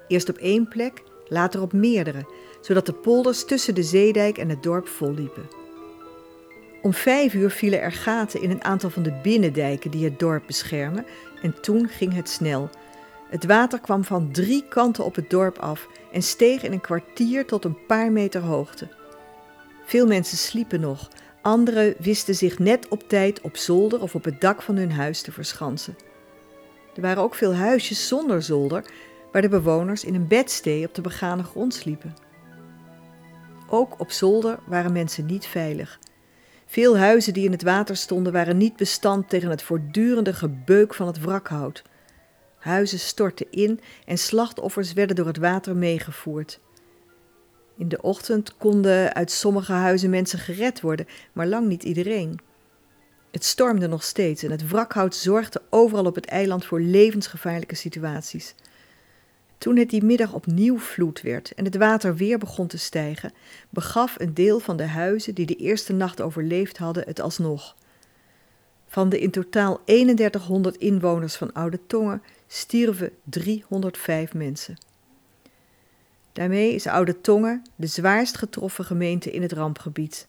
Eerst 0.08 0.28
op 0.28 0.36
één 0.36 0.68
plek, 0.68 1.02
later 1.28 1.62
op 1.62 1.72
meerdere, 1.72 2.26
zodat 2.60 2.86
de 2.86 2.92
polders 2.92 3.44
tussen 3.44 3.74
de 3.74 3.82
zeedijk 3.82 4.38
en 4.38 4.48
het 4.48 4.62
dorp 4.62 4.88
volliepen. 4.88 5.48
Om 6.82 6.92
vijf 6.92 7.34
uur 7.34 7.50
vielen 7.50 7.80
er 7.80 7.92
gaten 7.92 8.42
in 8.42 8.50
een 8.50 8.64
aantal 8.64 8.90
van 8.90 9.02
de 9.02 9.20
binnendijken 9.22 9.90
die 9.90 10.04
het 10.04 10.18
dorp 10.18 10.46
beschermen 10.46 11.06
en 11.42 11.60
toen 11.60 11.88
ging 11.88 12.14
het 12.14 12.28
snel. 12.28 12.70
Het 13.28 13.44
water 13.44 13.80
kwam 13.80 14.04
van 14.04 14.32
drie 14.32 14.64
kanten 14.68 15.04
op 15.04 15.14
het 15.14 15.30
dorp 15.30 15.58
af 15.58 15.88
en 16.12 16.22
steeg 16.22 16.62
in 16.62 16.72
een 16.72 16.80
kwartier 16.80 17.46
tot 17.46 17.64
een 17.64 17.86
paar 17.86 18.12
meter 18.12 18.40
hoogte. 18.40 18.88
Veel 19.84 20.06
mensen 20.06 20.38
sliepen 20.38 20.80
nog, 20.80 21.08
anderen 21.42 21.94
wisten 21.98 22.34
zich 22.34 22.58
net 22.58 22.88
op 22.88 23.08
tijd 23.08 23.40
op 23.40 23.56
zolder 23.56 24.02
of 24.02 24.14
op 24.14 24.24
het 24.24 24.40
dak 24.40 24.62
van 24.62 24.76
hun 24.76 24.92
huis 24.92 25.22
te 25.22 25.32
verschansen. 25.32 25.96
Er 26.94 27.02
waren 27.02 27.22
ook 27.22 27.34
veel 27.34 27.54
huisjes 27.54 28.08
zonder 28.08 28.42
zolder, 28.42 28.84
waar 29.32 29.42
de 29.42 29.48
bewoners 29.48 30.04
in 30.04 30.14
een 30.14 30.26
bedstee 30.26 30.86
op 30.86 30.94
de 30.94 31.00
begane 31.00 31.42
grond 31.42 31.74
sliepen. 31.74 32.27
Ook 33.70 34.00
op 34.00 34.10
zolder 34.10 34.58
waren 34.66 34.92
mensen 34.92 35.26
niet 35.26 35.46
veilig. 35.46 35.98
Veel 36.66 36.98
huizen 36.98 37.32
die 37.32 37.44
in 37.44 37.52
het 37.52 37.62
water 37.62 37.96
stonden 37.96 38.32
waren 38.32 38.56
niet 38.56 38.76
bestand 38.76 39.28
tegen 39.28 39.50
het 39.50 39.62
voortdurende 39.62 40.32
gebeuk 40.32 40.94
van 40.94 41.06
het 41.06 41.20
wrakhout. 41.20 41.82
Huizen 42.58 42.98
stortten 42.98 43.46
in 43.50 43.80
en 44.06 44.18
slachtoffers 44.18 44.92
werden 44.92 45.16
door 45.16 45.26
het 45.26 45.36
water 45.36 45.76
meegevoerd. 45.76 46.60
In 47.76 47.88
de 47.88 48.02
ochtend 48.02 48.56
konden 48.56 49.14
uit 49.14 49.30
sommige 49.30 49.72
huizen 49.72 50.10
mensen 50.10 50.38
gered 50.38 50.80
worden, 50.80 51.06
maar 51.32 51.46
lang 51.46 51.66
niet 51.66 51.82
iedereen. 51.82 52.40
Het 53.30 53.44
stormde 53.44 53.86
nog 53.86 54.04
steeds 54.04 54.42
en 54.42 54.50
het 54.50 54.68
wrakhout 54.68 55.14
zorgde 55.14 55.62
overal 55.70 56.04
op 56.04 56.14
het 56.14 56.26
eiland 56.26 56.64
voor 56.64 56.80
levensgevaarlijke 56.80 57.74
situaties. 57.74 58.54
Toen 59.58 59.76
het 59.76 59.90
die 59.90 60.04
middag 60.04 60.32
opnieuw 60.32 60.78
vloed 60.78 61.20
werd 61.20 61.54
en 61.54 61.64
het 61.64 61.76
water 61.76 62.16
weer 62.16 62.38
begon 62.38 62.66
te 62.66 62.78
stijgen, 62.78 63.32
begaf 63.70 64.14
een 64.18 64.34
deel 64.34 64.60
van 64.60 64.76
de 64.76 64.86
huizen 64.86 65.34
die 65.34 65.46
de 65.46 65.56
eerste 65.56 65.92
nacht 65.92 66.20
overleefd 66.20 66.78
hadden 66.78 67.04
het 67.06 67.20
alsnog. 67.20 67.76
Van 68.86 69.08
de 69.08 69.20
in 69.20 69.30
totaal 69.30 69.80
3100 69.84 70.76
inwoners 70.76 71.34
van 71.36 71.52
Oude 71.52 71.80
Tongen 71.86 72.22
stierven 72.46 73.10
305 73.24 74.34
mensen. 74.34 74.76
Daarmee 76.32 76.74
is 76.74 76.86
Oude 76.86 77.20
Tongen 77.20 77.62
de 77.76 77.86
zwaarst 77.86 78.36
getroffen 78.36 78.84
gemeente 78.84 79.30
in 79.30 79.42
het 79.42 79.52
rampgebied. 79.52 80.26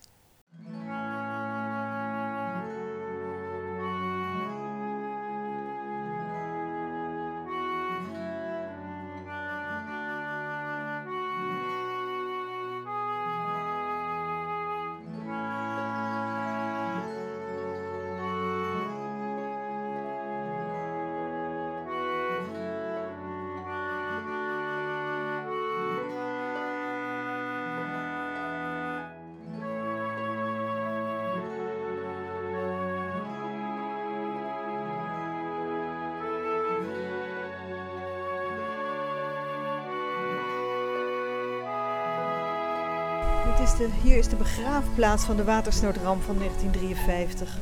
Hier 43.88 44.18
is 44.18 44.28
de 44.28 44.36
begraafplaats 44.36 45.24
van 45.24 45.36
de 45.36 45.44
watersnoodramp 45.44 46.24
van 46.24 46.38
1953. 46.38 47.58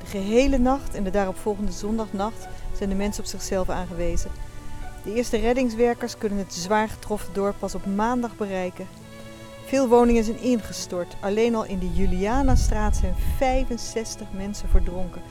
De 0.00 0.06
gehele 0.06 0.58
nacht 0.58 0.94
en 0.94 1.04
de 1.04 1.10
daaropvolgende 1.10 1.72
zondagnacht 1.72 2.48
zijn 2.76 2.88
de 2.88 2.94
mensen 2.94 3.22
op 3.22 3.28
zichzelf 3.28 3.68
aangewezen. 3.68 4.30
De 5.04 5.14
eerste 5.14 5.36
reddingswerkers 5.36 6.18
kunnen 6.18 6.38
het 6.38 6.54
zwaar 6.54 6.88
getroffen 6.88 7.34
dorp 7.34 7.54
pas 7.58 7.74
op 7.74 7.86
maandag 7.86 8.36
bereiken. 8.36 8.86
Veel 9.64 9.88
woningen 9.88 10.24
zijn 10.24 10.40
ingestort. 10.40 11.16
Alleen 11.20 11.54
al 11.54 11.64
in 11.64 11.78
de 11.78 11.92
Julianastraat 11.92 12.96
zijn 12.96 13.14
65 13.36 14.26
mensen 14.32 14.68
verdronken. 14.68 15.22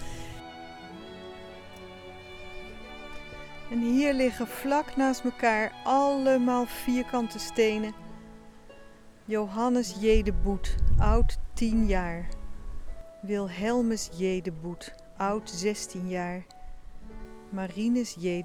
En 3.72 3.80
hier 3.80 4.14
liggen 4.14 4.48
vlak 4.48 4.96
naast 4.96 5.24
elkaar 5.24 5.72
allemaal 5.84 6.66
vierkante 6.66 7.40
stenen. 7.40 7.94
Johannes 9.28 9.94
J. 10.02 10.24
oud 11.00 11.38
10 11.54 11.88
jaar. 11.88 12.28
Wilhelmus 13.22 14.10
J. 14.18 14.42
Boet, 14.62 14.94
oud 15.18 15.50
16 15.50 16.10
jaar. 16.10 16.44
Marinus 17.50 18.16
J. 18.20 18.44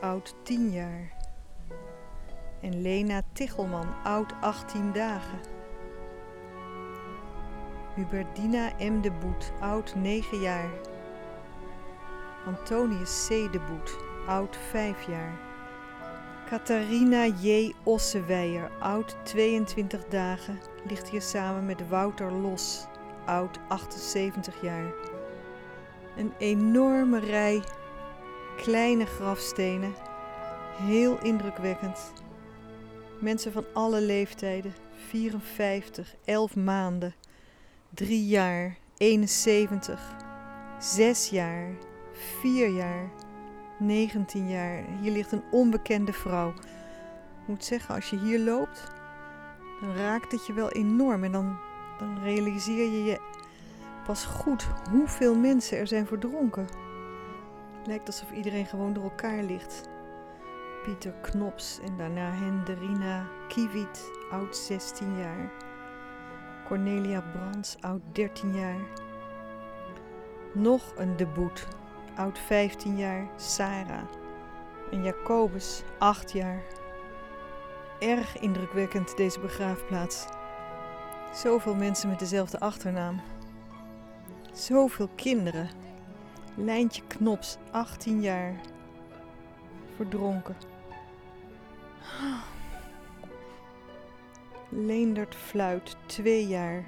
oud 0.00 0.34
10 0.44 0.70
jaar. 0.70 1.12
En 2.60 2.82
Lena 2.82 3.22
Tichelman, 3.32 3.88
oud 4.04 4.32
18 4.40 4.92
dagen. 4.92 5.38
Huberdina 7.94 8.72
M. 8.78 9.00
de 9.00 9.10
Boet, 9.10 9.52
oud 9.60 9.94
9 9.94 10.40
jaar. 10.40 10.70
Antonius 12.46 13.26
C. 13.26 13.28
de 13.52 13.60
Boet, 13.60 13.96
oud 14.26 14.56
5 14.56 15.06
jaar. 15.06 15.51
Catharina 16.52 17.26
J. 17.26 17.72
Osseweyer, 17.82 18.70
oud 18.80 19.16
22 19.24 20.04
dagen, 20.08 20.60
ligt 20.88 21.08
hier 21.08 21.22
samen 21.22 21.66
met 21.66 21.88
Wouter 21.88 22.32
Los, 22.32 22.86
oud 23.26 23.58
78 23.68 24.62
jaar. 24.62 24.92
Een 26.16 26.32
enorme 26.38 27.18
rij 27.18 27.62
kleine 28.56 29.06
grafstenen, 29.06 29.94
heel 30.76 31.18
indrukwekkend. 31.22 32.12
Mensen 33.20 33.52
van 33.52 33.64
alle 33.72 34.00
leeftijden, 34.00 34.74
54, 35.08 36.14
11 36.24 36.56
maanden, 36.56 37.14
3 37.94 38.26
jaar, 38.26 38.76
71, 38.96 40.00
6 40.78 41.28
jaar, 41.28 41.74
4 42.40 42.68
jaar, 42.68 43.10
19 43.86 44.48
jaar. 44.48 44.84
Hier 45.00 45.12
ligt 45.12 45.32
een 45.32 45.44
onbekende 45.50 46.12
vrouw. 46.12 46.48
Ik 46.48 47.48
moet 47.48 47.64
zeggen, 47.64 47.94
als 47.94 48.10
je 48.10 48.18
hier 48.18 48.38
loopt, 48.38 48.92
dan 49.80 49.96
raakt 49.96 50.32
het 50.32 50.46
je 50.46 50.52
wel 50.52 50.70
enorm. 50.70 51.24
En 51.24 51.32
dan, 51.32 51.58
dan 51.98 52.22
realiseer 52.22 52.90
je 52.90 53.04
je 53.04 53.20
pas 54.04 54.24
goed 54.24 54.66
hoeveel 54.90 55.36
mensen 55.36 55.78
er 55.78 55.86
zijn 55.86 56.06
verdronken. 56.06 56.66
Lijkt 57.86 58.06
alsof 58.06 58.32
iedereen 58.32 58.66
gewoon 58.66 58.92
door 58.92 59.04
elkaar 59.04 59.42
ligt. 59.42 59.90
Pieter 60.82 61.12
Knops 61.20 61.80
en 61.84 61.96
daarna 61.96 62.30
Henderina 62.32 63.26
Kiewit, 63.48 64.10
oud 64.30 64.56
16 64.56 65.18
jaar. 65.18 65.52
Cornelia 66.66 67.20
Brands, 67.32 67.76
oud 67.80 68.00
13 68.12 68.54
jaar. 68.54 68.80
Nog 70.54 70.92
een 70.96 71.16
debuut, 71.16 71.66
oud 72.16 72.38
15 72.38 72.96
jaar, 72.96 73.26
Sarah. 73.36 74.04
En 74.90 75.02
Jacobus, 75.02 75.82
8 75.98 76.32
jaar. 76.32 76.62
Erg 77.98 78.38
indrukwekkend 78.38 79.16
deze 79.16 79.40
begraafplaats. 79.40 80.26
Zoveel 81.34 81.74
mensen 81.74 82.08
met 82.08 82.18
dezelfde 82.18 82.60
achternaam. 82.60 83.20
Zoveel 84.52 85.08
kinderen. 85.14 85.70
Lijntje 86.56 87.02
Knops, 87.06 87.56
18 87.70 88.20
jaar. 88.20 88.60
Verdronken. 89.96 90.56
Leendert 94.68 95.34
Fluit, 95.34 95.96
2 96.06 96.46
jaar. 96.46 96.84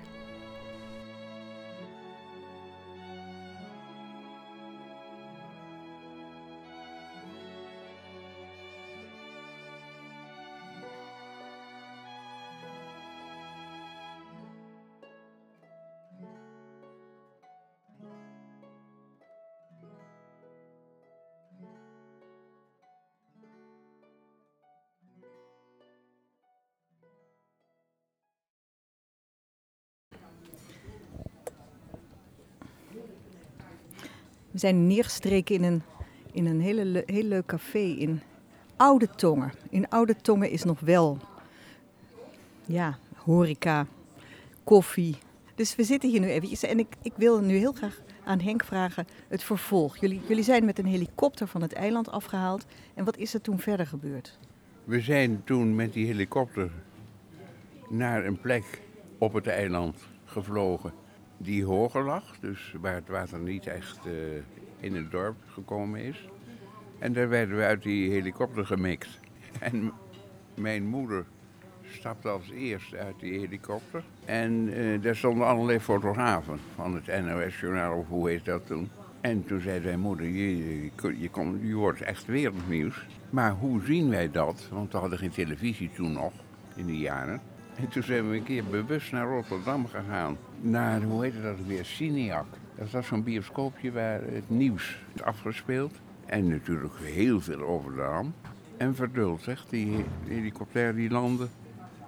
Zijn 34.64 34.86
neergestreken 34.86 35.54
in 35.54 35.62
een, 35.62 35.82
in 36.32 36.46
een 36.46 36.60
hele, 36.60 36.84
le- 36.84 37.02
heel 37.06 37.22
leuk 37.22 37.46
café 37.46 37.78
in 37.78 38.20
Oude 38.76 39.08
Tongen. 39.16 39.52
In 39.70 39.88
Oude 39.88 40.16
Tongen 40.16 40.50
is 40.50 40.64
nog 40.64 40.80
wel, 40.80 41.18
ja, 42.66 42.98
horeca, 43.16 43.86
koffie. 44.64 45.16
Dus 45.54 45.76
we 45.76 45.84
zitten 45.84 46.10
hier 46.10 46.20
nu 46.20 46.28
eventjes 46.28 46.62
en 46.62 46.78
ik, 46.78 46.86
ik 47.02 47.12
wil 47.16 47.40
nu 47.40 47.56
heel 47.56 47.72
graag 47.72 48.00
aan 48.24 48.40
Henk 48.40 48.64
vragen 48.64 49.06
het 49.28 49.42
vervolg. 49.42 49.96
Jullie, 49.96 50.20
jullie 50.28 50.44
zijn 50.44 50.64
met 50.64 50.78
een 50.78 50.86
helikopter 50.86 51.46
van 51.46 51.62
het 51.62 51.72
eiland 51.72 52.10
afgehaald. 52.10 52.66
En 52.94 53.04
wat 53.04 53.16
is 53.16 53.34
er 53.34 53.40
toen 53.40 53.58
verder 53.58 53.86
gebeurd? 53.86 54.38
We 54.84 55.00
zijn 55.00 55.44
toen 55.44 55.74
met 55.74 55.92
die 55.92 56.06
helikopter 56.06 56.70
naar 57.88 58.24
een 58.24 58.40
plek 58.40 58.80
op 59.18 59.32
het 59.32 59.46
eiland 59.46 59.96
gevlogen 60.24 60.92
die 61.36 61.64
hoger 61.64 62.04
lag, 62.04 62.38
dus 62.40 62.74
waar 62.80 62.94
het 62.94 63.08
water 63.08 63.38
niet 63.38 63.66
echt 63.66 63.98
eh, 64.06 64.12
in 64.84 64.94
het 64.96 65.10
dorp 65.10 65.36
gekomen 65.52 66.00
is. 66.00 66.28
En 66.98 67.12
daar 67.12 67.28
werden 67.28 67.56
we 67.56 67.62
uit 67.62 67.82
die 67.82 68.10
helikopter 68.10 68.66
gemikt. 68.66 69.08
En 69.60 69.92
mijn 70.54 70.86
moeder 70.86 71.24
stapte 71.90 72.28
als 72.28 72.50
eerste 72.50 72.96
uit 72.98 73.20
die 73.20 73.38
helikopter. 73.38 74.04
En 74.24 74.68
eh, 74.74 75.02
daar 75.02 75.16
stonden 75.16 75.46
allerlei 75.46 75.80
fotografen 75.80 76.58
van 76.74 76.94
het 76.94 77.24
NOS-journaal, 77.24 77.98
of 77.98 78.08
hoe 78.08 78.28
heet 78.28 78.44
dat 78.44 78.66
toen. 78.66 78.88
En 79.20 79.44
toen 79.44 79.60
zei 79.60 79.80
mijn 79.80 80.00
moeder, 80.00 80.26
je, 80.26 80.82
je, 81.18 81.30
kon- 81.30 81.66
je, 81.66 81.74
wordt 81.74 82.00
echt 82.00 82.26
wereldnieuws. 82.26 83.06
Maar 83.30 83.52
hoe 83.52 83.80
zien 83.84 84.10
wij 84.10 84.30
dat? 84.30 84.68
Want 84.72 84.92
we 84.92 84.98
hadden 84.98 85.18
geen 85.18 85.30
televisie 85.30 85.90
toen 85.94 86.12
nog, 86.12 86.32
in 86.76 86.86
die 86.86 86.98
jaren. 86.98 87.40
En 87.76 87.88
toen 87.88 88.02
zijn 88.02 88.30
we 88.30 88.36
een 88.36 88.42
keer 88.42 88.64
bewust 88.64 89.12
naar 89.12 89.26
Rotterdam 89.28 89.86
gegaan. 89.86 90.36
Naar, 90.60 91.02
hoe 91.02 91.22
heette 91.22 91.42
dat 91.42 91.56
weer, 91.66 91.84
Cineac. 91.84 92.46
Dat 92.78 92.90
was 92.90 93.06
zo'n 93.06 93.22
bioscoopje 93.22 93.92
waar 93.92 94.20
het 94.22 94.50
nieuws 94.50 94.98
werd 95.12 95.26
afgespeeld. 95.26 95.94
En 96.26 96.48
natuurlijk 96.48 96.94
heel 97.00 97.40
veel 97.40 97.60
over 97.60 97.94
de 97.94 98.00
ramp. 98.00 98.34
en 98.76 98.94
verduld, 98.94 99.42
zeg. 99.42 99.64
Die 99.68 100.04
helikopter 100.26 100.94
die 100.94 101.10
landde. 101.10 101.46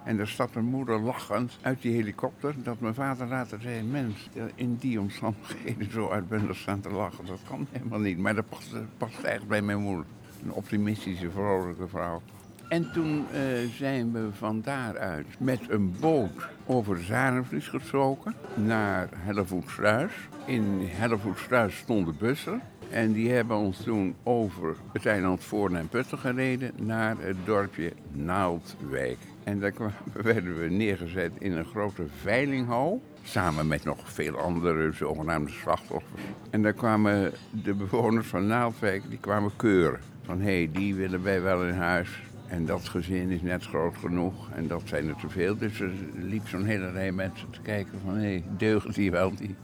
En 0.05 0.17
daar 0.17 0.29
staat 0.29 0.55
mijn 0.55 0.67
moeder 0.67 1.01
lachend 1.01 1.59
uit 1.63 1.83
die 1.83 1.93
helikopter. 1.93 2.55
Dat 2.63 2.81
mijn 2.81 2.95
vader 2.95 3.27
later 3.27 3.61
zei, 3.61 3.83
mens, 3.83 4.31
in 4.55 4.77
die 4.77 5.01
omstandigheden 5.01 5.91
zo 5.91 6.09
uitbundig 6.11 6.57
staan 6.57 6.81
te 6.81 6.91
lachen. 6.91 7.27
Dat 7.27 7.41
kan 7.49 7.67
helemaal 7.71 7.99
niet. 7.99 8.19
Maar 8.19 8.35
dat 8.35 8.49
past, 8.49 8.75
past 8.97 9.23
echt 9.23 9.47
bij 9.49 9.63
mijn 9.63 9.81
moeder. 9.81 10.05
Een 10.45 10.53
optimistische, 10.53 11.31
vrolijke 11.31 11.89
vrouw. 11.89 12.23
En 12.69 12.93
toen 12.93 13.25
uh, 13.33 13.41
zijn 13.77 14.13
we 14.13 14.29
van 14.33 14.61
daaruit 14.61 15.27
met 15.39 15.61
een 15.69 15.95
boot 16.01 16.49
over 16.67 17.03
Zarenvlies 17.03 17.69
getrokken 17.69 18.35
naar 18.55 19.09
Hellevoetsluis. 19.17 20.13
In 20.45 20.81
Hellevoetsluis 20.85 21.77
stonden 21.77 22.17
bussen. 22.19 22.61
En 22.91 23.13
die 23.13 23.31
hebben 23.31 23.57
ons 23.57 23.83
toen 23.83 24.15
over 24.23 24.77
het 24.93 25.07
eiland 25.07 25.45
Voorn 25.45 25.77
en 25.77 25.89
Putten 25.89 26.19
gereden 26.19 26.73
naar 26.77 27.17
het 27.19 27.37
dorpje 27.45 27.93
Naaldwijk. 28.13 29.19
En 29.45 29.61
daar 29.61 29.73
werden 30.13 30.61
we 30.61 30.69
neergezet 30.69 31.33
in 31.39 31.53
een 31.53 31.65
grote 31.65 32.07
veilinghal. 32.23 33.03
Samen 33.23 33.67
met 33.67 33.85
nog 33.85 34.13
veel 34.13 34.39
andere 34.39 34.93
zogenaamde 34.93 35.51
slachtoffers. 35.51 36.23
En 36.51 36.63
daar 36.63 36.73
kwamen 36.73 37.33
de 37.51 37.75
bewoners 37.75 38.27
van 38.27 38.47
Naaldwijk 38.47 39.03
die 39.09 39.19
kwamen 39.19 39.53
keuren. 39.57 40.01
Van 40.23 40.41
hé, 40.41 40.57
hey, 40.57 40.71
die 40.73 40.95
willen 40.95 41.23
wij 41.23 41.43
wel 41.43 41.65
in 41.65 41.75
huis. 41.75 42.23
En 42.49 42.67
dat 42.67 42.89
gezin 42.89 43.31
is 43.31 43.43
net 43.43 43.65
groot 43.65 43.97
genoeg 43.97 44.51
en 44.55 44.67
dat 44.69 44.83
zijn 44.85 45.09
er 45.09 45.17
te 45.17 45.29
veel. 45.29 45.57
Dus 45.57 45.81
er 45.81 45.93
liep 46.15 46.49
zo'n 46.49 46.65
hele 46.65 46.91
rij 46.91 47.13
mensen 47.13 47.51
te 47.51 47.61
kijken 47.61 47.99
van 48.05 48.15
hé, 48.15 48.21
hey, 48.21 48.45
deugen 48.57 48.93
die 48.93 49.11
wel 49.11 49.35
die. 49.35 49.55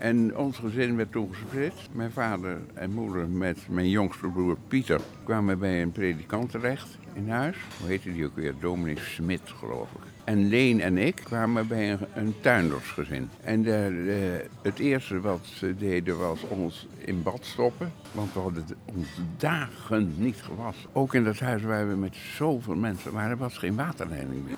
En 0.00 0.36
ons 0.36 0.58
gezin 0.58 0.96
werd 0.96 1.12
toen 1.12 1.34
gesplitst. 1.34 1.88
Mijn 1.92 2.10
vader 2.10 2.58
en 2.74 2.92
moeder 2.92 3.28
met 3.28 3.58
mijn 3.68 3.88
jongste 3.88 4.28
broer 4.28 4.56
Pieter 4.68 5.00
kwamen 5.24 5.58
bij 5.58 5.82
een 5.82 5.92
predikant 5.92 6.50
terecht 6.50 6.98
in 7.12 7.28
huis. 7.28 7.56
Hoe 7.80 7.88
heette 7.88 8.12
die 8.12 8.24
ook 8.24 8.36
weer? 8.36 8.54
Dominee 8.60 8.98
Smit, 8.98 9.42
geloof 9.44 9.90
ik. 9.92 10.09
En 10.30 10.48
Leen 10.48 10.80
en 10.80 10.98
ik 10.98 11.14
kwamen 11.14 11.68
bij 11.68 11.98
een, 12.14 12.34
tuindersgezin. 12.40 13.28
En 13.40 13.62
de, 13.62 14.44
het 14.62 14.78
eerste 14.78 15.20
wat 15.20 15.46
ze 15.46 15.76
deden 15.76 16.18
was 16.18 16.42
ons 16.48 16.86
in 16.98 17.22
bad 17.22 17.44
stoppen. 17.44 17.92
Want 18.12 18.32
we 18.32 18.40
hadden 18.40 18.64
ons 18.84 19.08
dagen 19.36 20.14
niet 20.16 20.42
gewassen. 20.42 20.90
Ook 20.92 21.14
in 21.14 21.24
dat 21.24 21.38
huis 21.38 21.62
waar 21.62 21.88
we 21.88 21.94
met 21.94 22.16
zoveel 22.16 22.74
mensen 22.74 23.12
waren, 23.12 23.38
was 23.38 23.58
geen 23.58 23.76
waterleiding 23.76 24.44
meer. 24.44 24.56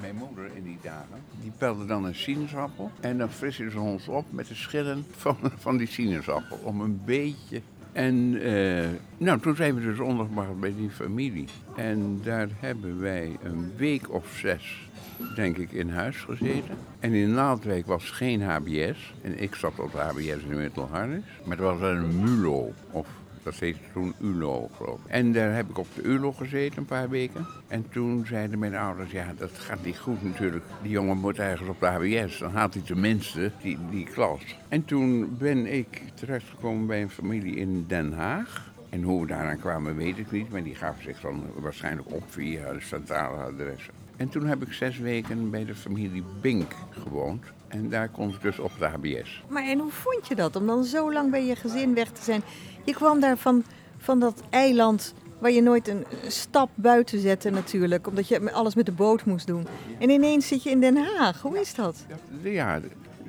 Mijn, 0.00 0.16
moeder 0.16 0.50
in 0.56 0.62
die 0.62 0.78
dagen, 0.82 1.22
die 1.40 1.52
pelde 1.58 1.84
dan 1.84 2.04
een 2.04 2.14
sinaasappel. 2.14 2.90
En 3.00 3.18
dan 3.18 3.30
fristen 3.30 3.70
ze 3.70 3.80
ons 3.80 4.08
op 4.08 4.26
met 4.30 4.46
de 4.46 4.54
schillen 4.54 5.06
van, 5.10 5.36
van 5.58 5.76
die 5.76 5.88
sinaasappel. 5.88 6.58
Om 6.62 6.80
een 6.80 7.00
beetje 7.04 7.62
en 7.92 8.14
uh, 8.34 8.88
nou, 9.16 9.40
toen 9.40 9.56
zijn 9.56 9.74
we 9.74 9.80
dus 9.80 9.98
ondergebracht 9.98 10.60
bij 10.60 10.74
die 10.76 10.90
familie. 10.90 11.48
En 11.76 12.20
daar 12.22 12.48
hebben 12.58 13.00
wij 13.00 13.36
een 13.42 13.72
week 13.76 14.12
of 14.12 14.36
zes, 14.40 14.88
denk 15.34 15.56
ik, 15.56 15.72
in 15.72 15.88
huis 15.88 16.16
gezeten. 16.16 16.76
En 17.00 17.12
in 17.12 17.34
Naaldwijk 17.34 17.86
was 17.86 18.10
geen 18.10 18.42
HBS. 18.42 19.14
En 19.22 19.42
ik 19.42 19.54
zat 19.54 19.78
op 19.78 19.92
de 19.92 19.98
HBS 19.98 20.42
in 20.48 20.56
Middelharnis. 20.56 21.22
Maar 21.44 21.56
er 21.58 21.62
was 21.62 21.80
een 21.80 22.20
MULO, 22.20 22.72
of 22.90 23.06
dat 23.42 23.54
heette 23.54 23.80
toen 23.92 24.14
ULO, 24.20 24.70
geloof 24.76 24.98
ik. 25.04 25.10
En 25.10 25.32
daar 25.32 25.54
heb 25.54 25.68
ik 25.68 25.78
op 25.78 25.86
de 25.94 26.02
ULO 26.02 26.32
gezeten 26.32 26.78
een 26.78 26.84
paar 26.84 27.08
weken. 27.08 27.46
En 27.68 27.88
toen 27.90 28.26
zeiden 28.26 28.58
mijn 28.58 28.74
ouders, 28.74 29.10
ja, 29.10 29.32
dat 29.38 29.50
gaat 29.50 29.84
niet 29.84 29.98
goed 29.98 30.22
natuurlijk. 30.22 30.64
Die 30.82 30.90
jongen 30.90 31.16
moet 31.16 31.38
ergens 31.38 31.68
op 31.68 31.80
de 31.80 31.86
HBS. 31.86 32.38
Dan 32.38 32.52
haalt 32.52 32.74
hij 32.74 32.82
tenminste 32.82 33.50
die, 33.62 33.78
die 33.90 34.04
klas. 34.04 34.56
En 34.68 34.84
toen 34.84 35.36
ben 35.38 35.66
ik 35.66 36.02
terechtgekomen 36.14 36.86
bij 36.86 37.02
een 37.02 37.10
familie 37.10 37.54
in 37.54 37.84
Den 37.88 38.12
Haag. 38.12 38.70
En 38.90 39.02
hoe 39.02 39.20
we 39.20 39.26
daaraan 39.26 39.58
kwamen, 39.58 39.96
weet 39.96 40.18
ik 40.18 40.30
niet. 40.30 40.50
Maar 40.50 40.62
die 40.62 40.74
gaven 40.74 41.02
zich 41.02 41.20
dan 41.20 41.44
waarschijnlijk 41.54 42.12
op 42.12 42.22
via 42.26 42.72
de 42.72 42.80
centrale 42.80 43.36
adressen. 43.36 43.92
En 44.16 44.28
toen 44.28 44.46
heb 44.46 44.62
ik 44.62 44.72
zes 44.72 44.98
weken 44.98 45.50
bij 45.50 45.64
de 45.64 45.74
familie 45.74 46.22
Bink 46.40 46.74
gewoond. 46.90 47.44
En 47.72 47.88
daar 47.88 48.08
kon 48.08 48.28
ik 48.28 48.40
dus 48.42 48.58
op 48.58 48.72
de 48.78 48.84
HBS. 48.84 49.42
Maar 49.48 49.64
en 49.64 49.78
hoe 49.78 49.90
vond 49.90 50.28
je 50.28 50.34
dat, 50.34 50.56
om 50.56 50.66
dan 50.66 50.84
zo 50.84 51.12
lang 51.12 51.30
bij 51.30 51.46
je 51.46 51.56
gezin 51.56 51.94
weg 51.94 52.10
te 52.10 52.22
zijn? 52.22 52.42
Je 52.84 52.92
kwam 52.94 53.20
daar 53.20 53.36
van, 53.36 53.64
van 53.98 54.20
dat 54.20 54.42
eiland 54.50 55.14
waar 55.38 55.50
je 55.50 55.62
nooit 55.62 55.88
een 55.88 56.04
stap 56.26 56.70
buiten 56.74 57.20
zette 57.20 57.50
natuurlijk, 57.50 58.06
omdat 58.06 58.28
je 58.28 58.52
alles 58.52 58.74
met 58.74 58.86
de 58.86 58.92
boot 58.92 59.24
moest 59.24 59.46
doen. 59.46 59.66
En 59.98 60.10
ineens 60.10 60.48
zit 60.48 60.62
je 60.62 60.70
in 60.70 60.80
Den 60.80 60.96
Haag. 60.96 61.40
Hoe 61.42 61.60
is 61.60 61.74
dat? 61.74 62.06
Ja, 62.42 62.80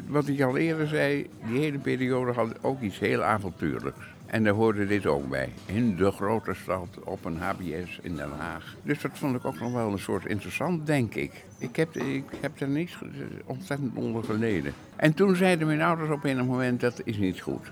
wat 0.08 0.27
ik 0.27 0.41
al 0.41 0.58
eerder 0.58 0.88
zei, 0.88 1.29
die 1.47 1.60
hele 1.60 1.77
periode 1.77 2.32
had 2.32 2.63
ook 2.63 2.82
iets 2.82 2.99
heel 2.99 3.23
avontuurlijks. 3.23 4.06
En 4.25 4.43
daar 4.43 4.53
hoorde 4.53 4.88
dit 4.88 5.06
ook 5.06 5.29
bij. 5.29 5.49
In 5.65 5.95
de 5.95 6.12
grote 6.12 6.53
stad, 6.53 6.88
op 7.03 7.25
een 7.25 7.38
HBS 7.38 7.99
in 8.01 8.15
Den 8.15 8.32
Haag. 8.38 8.75
Dus 8.84 9.01
dat 9.01 9.12
vond 9.13 9.36
ik 9.36 9.45
ook 9.45 9.60
nog 9.60 9.73
wel 9.73 9.91
een 9.91 9.99
soort 9.99 10.25
interessant, 10.25 10.86
denk 10.86 11.15
ik. 11.15 11.45
Ik 11.63 11.76
heb, 11.76 11.95
ik 11.95 12.23
heb 12.39 12.60
er 12.60 12.67
niets 12.67 12.97
ontzettend 13.45 13.95
onder 13.95 14.23
geleden. 14.23 14.73
En 14.95 15.13
toen 15.13 15.36
zeiden 15.36 15.67
mijn 15.67 15.82
ouders 15.82 16.10
op 16.10 16.23
een 16.23 16.45
moment, 16.45 16.80
dat 16.80 17.02
is 17.04 17.17
niet 17.17 17.41
goed. 17.41 17.71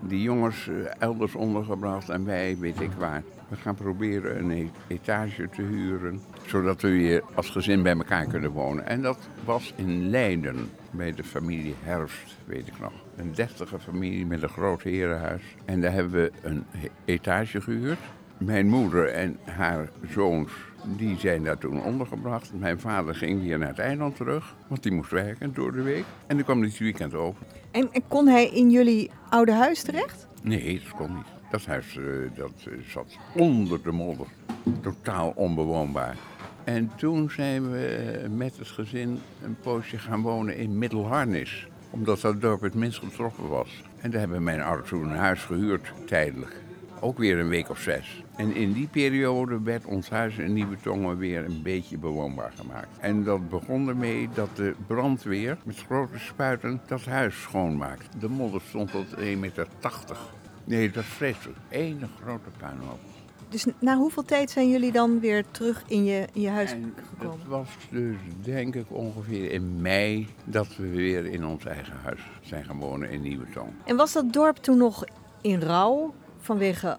Die 0.00 0.22
jongens 0.22 0.68
eh, 0.68 0.74
elders 0.98 1.34
ondergebracht 1.34 2.08
en 2.08 2.24
wij, 2.24 2.56
weet 2.58 2.80
ik 2.80 2.92
waar. 2.92 3.22
We 3.48 3.56
gaan 3.56 3.74
proberen 3.74 4.38
een 4.38 4.50
e-, 4.50 4.70
etage 4.88 5.48
te 5.48 5.62
huren, 5.62 6.20
zodat 6.46 6.80
we 6.80 6.88
weer 6.88 7.22
als 7.34 7.50
gezin 7.50 7.82
bij 7.82 7.96
elkaar 7.96 8.26
kunnen 8.26 8.50
wonen. 8.50 8.86
En 8.86 9.02
dat 9.02 9.28
was 9.44 9.72
in 9.76 10.10
Leiden, 10.10 10.70
bij 10.90 11.14
de 11.14 11.24
familie 11.24 11.74
Herfst, 11.82 12.36
weet 12.44 12.66
ik 12.66 12.80
nog. 12.80 12.92
Een 13.16 13.32
deftige 13.34 13.78
familie 13.78 14.26
met 14.26 14.42
een 14.42 14.48
groot 14.48 14.82
herenhuis. 14.82 15.42
En 15.64 15.80
daar 15.80 15.92
hebben 15.92 16.12
we 16.22 16.32
een 16.42 16.64
etage 17.04 17.60
gehuurd. 17.60 17.98
Mijn 18.44 18.68
moeder 18.68 19.08
en 19.08 19.38
haar 19.44 19.88
zoons 20.08 20.52
die 20.96 21.18
zijn 21.18 21.44
daar 21.44 21.58
toen 21.58 21.82
ondergebracht. 21.82 22.52
Mijn 22.54 22.80
vader 22.80 23.14
ging 23.14 23.42
weer 23.42 23.58
naar 23.58 23.68
het 23.68 23.78
eiland 23.78 24.16
terug, 24.16 24.54
want 24.68 24.82
die 24.82 24.92
moest 24.92 25.10
werken 25.10 25.54
door 25.54 25.72
de 25.72 25.82
week. 25.82 26.04
En 26.26 26.36
dan 26.36 26.44
kwam 26.44 26.58
hij 26.58 26.68
het 26.68 26.78
weekend 26.78 27.14
over. 27.14 27.42
En, 27.70 27.90
kon 28.08 28.26
hij 28.26 28.46
in 28.46 28.70
jullie 28.70 29.10
oude 29.28 29.52
huis 29.52 29.82
terecht? 29.82 30.26
Nee, 30.42 30.80
dat 30.84 30.96
kon 30.96 31.14
niet. 31.14 31.26
Dat 31.50 31.64
huis 31.64 31.94
uh, 31.94 32.30
dat, 32.34 32.52
uh, 32.68 32.74
zat 32.88 33.18
onder 33.34 33.82
de 33.82 33.92
modder. 33.92 34.26
Totaal 34.80 35.32
onbewoonbaar. 35.36 36.16
En 36.64 36.90
toen 36.96 37.30
zijn 37.30 37.70
we 37.70 38.26
met 38.36 38.56
het 38.56 38.68
gezin 38.68 39.18
een 39.44 39.56
poosje 39.62 39.98
gaan 39.98 40.22
wonen 40.22 40.56
in 40.56 40.78
Middelharnis. 40.78 41.68
Omdat 41.90 42.20
dat 42.20 42.40
dorp 42.40 42.60
het 42.60 42.74
minst 42.74 42.98
getroffen 42.98 43.48
was. 43.48 43.82
En 44.00 44.10
daar 44.10 44.20
hebben 44.20 44.42
mijn 44.42 44.62
ouders 44.62 44.88
toen 44.88 45.10
een 45.10 45.16
huis 45.16 45.42
gehuurd, 45.42 45.92
tijdelijk. 46.06 46.59
Ook 47.00 47.18
weer 47.18 47.38
een 47.38 47.48
week 47.48 47.70
of 47.70 47.78
zes. 47.78 48.22
En 48.36 48.54
in 48.54 48.72
die 48.72 48.86
periode 48.86 49.62
werd 49.62 49.84
ons 49.84 50.08
huis 50.08 50.36
in 50.36 50.52
Nieuwe 50.52 50.76
Tongen 50.82 51.16
weer 51.16 51.44
een 51.44 51.62
beetje 51.62 51.98
bewoonbaar 51.98 52.52
gemaakt. 52.54 52.98
En 52.98 53.24
dat 53.24 53.48
begon 53.48 53.88
ermee 53.88 54.28
dat 54.34 54.56
de 54.56 54.74
brandweer 54.86 55.58
met 55.64 55.82
grote 55.86 56.18
spuiten 56.18 56.80
dat 56.86 57.04
huis 57.04 57.40
schoonmaakt. 57.40 58.20
De 58.20 58.28
modder 58.28 58.60
stond 58.68 58.90
tot 58.90 59.06
1,80 59.16 59.38
meter. 59.38 59.66
Nee, 60.64 60.90
dat 60.90 61.02
is 61.02 61.08
vreselijk. 61.08 61.58
Eén 61.68 62.00
grote 62.22 62.50
puinhoop. 62.58 62.98
Dus 63.48 63.66
na 63.78 63.96
hoeveel 63.96 64.22
tijd 64.22 64.50
zijn 64.50 64.70
jullie 64.70 64.92
dan 64.92 65.20
weer 65.20 65.44
terug 65.50 65.82
in 65.86 66.04
je, 66.04 66.26
in 66.32 66.40
je 66.40 66.48
huis 66.48 66.72
en 66.72 66.94
gekomen? 67.08 67.38
Het 67.38 67.48
was 67.48 67.68
dus 67.90 68.16
denk 68.42 68.74
ik 68.74 68.86
ongeveer 68.88 69.50
in 69.50 69.80
mei 69.80 70.28
dat 70.44 70.76
we 70.76 70.88
weer 70.88 71.26
in 71.26 71.46
ons 71.46 71.64
eigen 71.64 71.96
huis 72.02 72.20
zijn 72.40 72.64
gaan 72.64 72.78
wonen 72.78 73.10
in 73.10 73.22
Nieuwe 73.22 73.46
Tong. 73.54 73.68
En 73.84 73.96
was 73.96 74.12
dat 74.12 74.32
dorp 74.32 74.56
toen 74.56 74.78
nog 74.78 75.04
in 75.40 75.60
rouw 75.60 76.14
vanwege 76.40 76.98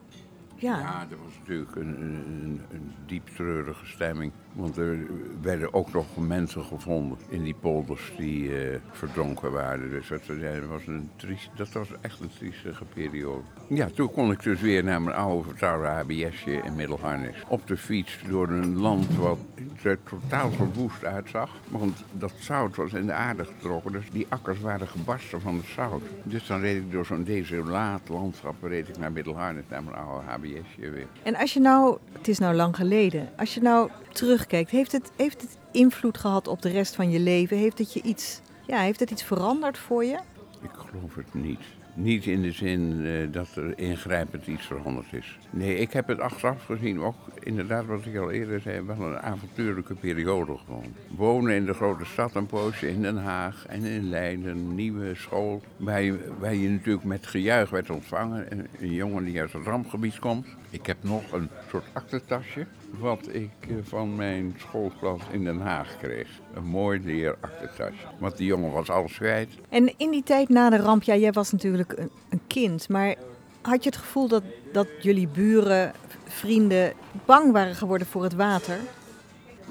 ja. 0.56 0.80
ja, 0.80 1.06
er 1.10 1.18
was 1.24 1.34
natuurlijk 1.40 1.76
een, 1.76 2.02
een, 2.02 2.62
een 2.72 2.94
diep 3.06 3.28
treurige 3.28 3.86
stemming. 3.86 4.32
Want 4.54 4.78
er 4.78 4.98
werden 5.42 5.74
ook 5.74 5.94
nog 5.94 6.06
mensen 6.18 6.64
gevonden 6.64 7.18
in 7.30 7.44
die 7.44 7.56
polders 7.60 8.14
die 8.18 8.44
uh, 8.44 8.78
verdronken 8.92 9.52
waren. 9.52 9.90
Dus 9.90 10.08
dat, 10.08 10.22
was 10.70 10.88
een 10.88 11.10
dat 11.56 11.72
was 11.72 11.88
echt 12.02 12.20
een 12.20 12.30
triestige 12.38 12.86
periode. 12.94 13.42
Ja, 13.68 13.88
toen 13.96 14.12
kon 14.12 14.32
ik 14.32 14.44
dus 14.44 14.62
weer 14.62 14.84
naar 14.84 15.02
mijn 15.02 15.16
oude 15.16 15.48
vertrouwde 15.48 15.88
HBSje 15.88 16.52
in 16.52 16.76
Middelharnis. 16.76 17.36
Op 17.48 17.68
de 17.68 17.78
fiets 17.78 18.20
door 18.28 18.50
een 18.50 18.80
land 18.80 19.16
wat 19.16 19.38
er 19.82 19.98
totaal 20.04 20.52
verwoest 20.52 21.06
uitzag. 21.06 21.50
Want 21.68 22.04
dat 22.12 22.34
zout 22.40 22.76
was 22.76 22.94
in 22.94 23.06
de 23.06 23.14
aarde 23.14 23.46
getrokken. 23.46 23.92
Dus 23.92 24.10
die 24.12 24.26
akkers 24.30 24.60
waren 24.60 24.88
gebarsten 24.88 25.42
van 25.42 25.56
het 25.56 25.66
zout. 25.66 26.02
Dus 26.24 26.48
dan 26.48 26.60
reed 26.60 26.78
ik 26.78 26.92
door 26.92 27.06
zo'n 27.06 27.24
desolaat 27.24 28.10
landschap 28.10 28.64
reed 28.64 28.90
ik 28.90 28.98
naar 28.98 29.12
Middelharnis, 29.12 29.64
naar 29.70 29.84
mijn 29.84 29.96
oude 29.96 30.26
HBSje 30.26 30.90
weer. 30.90 31.08
En 31.24 31.36
als 31.36 31.54
je 31.54 31.60
nou, 31.60 31.98
het 32.12 32.28
is 32.28 32.40
nou 32.40 32.56
lang 32.56 32.76
geleden, 32.76 33.30
als 33.38 33.54
je 33.54 33.62
nou 33.62 33.90
heeft 34.50 34.92
het, 34.92 35.12
heeft 35.16 35.42
het 35.42 35.58
invloed 35.72 36.18
gehad 36.18 36.48
op 36.48 36.62
de 36.62 36.70
rest 36.70 36.96
van 36.96 37.10
je 37.10 37.20
leven? 37.20 37.58
Heeft 37.58 37.78
het 37.78 37.94
je 37.94 38.02
iets, 38.02 38.42
ja, 38.68 38.80
heeft 38.80 39.00
het 39.00 39.12
iets 39.12 39.24
veranderd 39.24 39.78
voor 39.78 40.06
je? 40.06 40.20
Ik 40.62 40.72
geloof 40.74 41.16
het 41.16 41.34
niet. 41.34 41.60
Niet 41.94 42.26
in 42.26 42.42
de 42.42 42.52
zin 42.52 42.80
uh, 42.82 43.32
dat 43.32 43.56
er 43.56 43.78
ingrijpend 43.78 44.48
iets 44.48 44.66
veranderd 44.66 45.14
is. 45.14 45.38
Nee, 45.50 45.76
ik 45.76 45.94
heb 45.94 46.08
het 46.08 46.20
achteraf 46.20 46.66
gezien 46.66 47.02
ook, 47.02 47.16
inderdaad 47.40 47.86
wat 47.86 48.06
ik 48.06 48.18
al 48.18 48.32
eerder 48.32 48.60
zei, 48.60 48.82
wel 48.82 49.02
een 49.02 49.20
avontuurlijke 49.20 49.94
periode 49.94 50.58
gewoon. 50.66 50.94
Wonen 51.16 51.56
in 51.56 51.66
de 51.66 51.74
grote 51.74 52.06
stad 52.06 52.36
een 52.36 52.46
poosje, 52.46 52.90
in 52.90 53.02
Den 53.02 53.18
Haag 53.18 53.66
en 53.68 53.84
in 53.84 54.10
Leiden, 54.10 54.76
nieuwe 54.76 55.16
school. 55.16 55.62
Waar 55.78 56.02
je, 56.02 56.18
je 56.42 56.70
natuurlijk 56.70 57.06
met 57.06 57.28
gejuich 57.28 57.70
werd 57.70 57.90
ontvangen. 57.90 58.52
Een, 58.52 58.68
een 58.80 58.94
jongen 58.94 59.24
die 59.24 59.40
uit 59.40 59.54
het 59.54 59.66
rampgebied 59.66 60.20
komt. 60.20 60.48
Ik 60.70 60.86
heb 60.86 60.98
nog 61.02 61.32
een 61.32 61.50
soort 61.70 61.86
aktentasje 61.94 62.66
wat 63.00 63.28
ik 63.32 63.52
eh, 63.60 63.76
van 63.84 64.16
mijn 64.16 64.56
schoolklas 64.58 65.22
in 65.32 65.44
Den 65.44 65.60
Haag 65.60 65.98
kreeg. 65.98 66.28
Een 66.54 66.66
mooi 66.66 67.00
leer 67.04 67.36
aktentasje. 67.40 68.06
Want 68.20 68.38
die 68.38 68.48
jongen 68.48 68.72
was 68.72 68.90
alles 68.90 69.18
kwijt. 69.18 69.50
En 69.70 69.94
in 69.98 70.12
die 70.12 70.24
tijd 70.24 70.50
na 70.50 70.70
de 70.70 70.78
ramp, 70.78 71.04
ja, 71.04 71.16
jij 71.16 71.32
was 71.32 71.52
natuurlijk 71.52 71.94
een, 71.98 72.10
een 72.30 72.42
kind, 72.48 72.90
maar 72.90 73.16
had 73.62 73.84
je 73.84 73.90
het 73.90 74.00
gevoel 74.00 74.28
dat, 74.28 74.44
dat 74.72 74.88
jullie 75.02 75.28
buren, 75.28 75.92
vrienden 76.26 76.94
bang 77.26 77.52
waren 77.52 77.76
geworden 77.76 78.08
voor 78.08 78.24
het 78.24 78.34
water? 78.34 78.78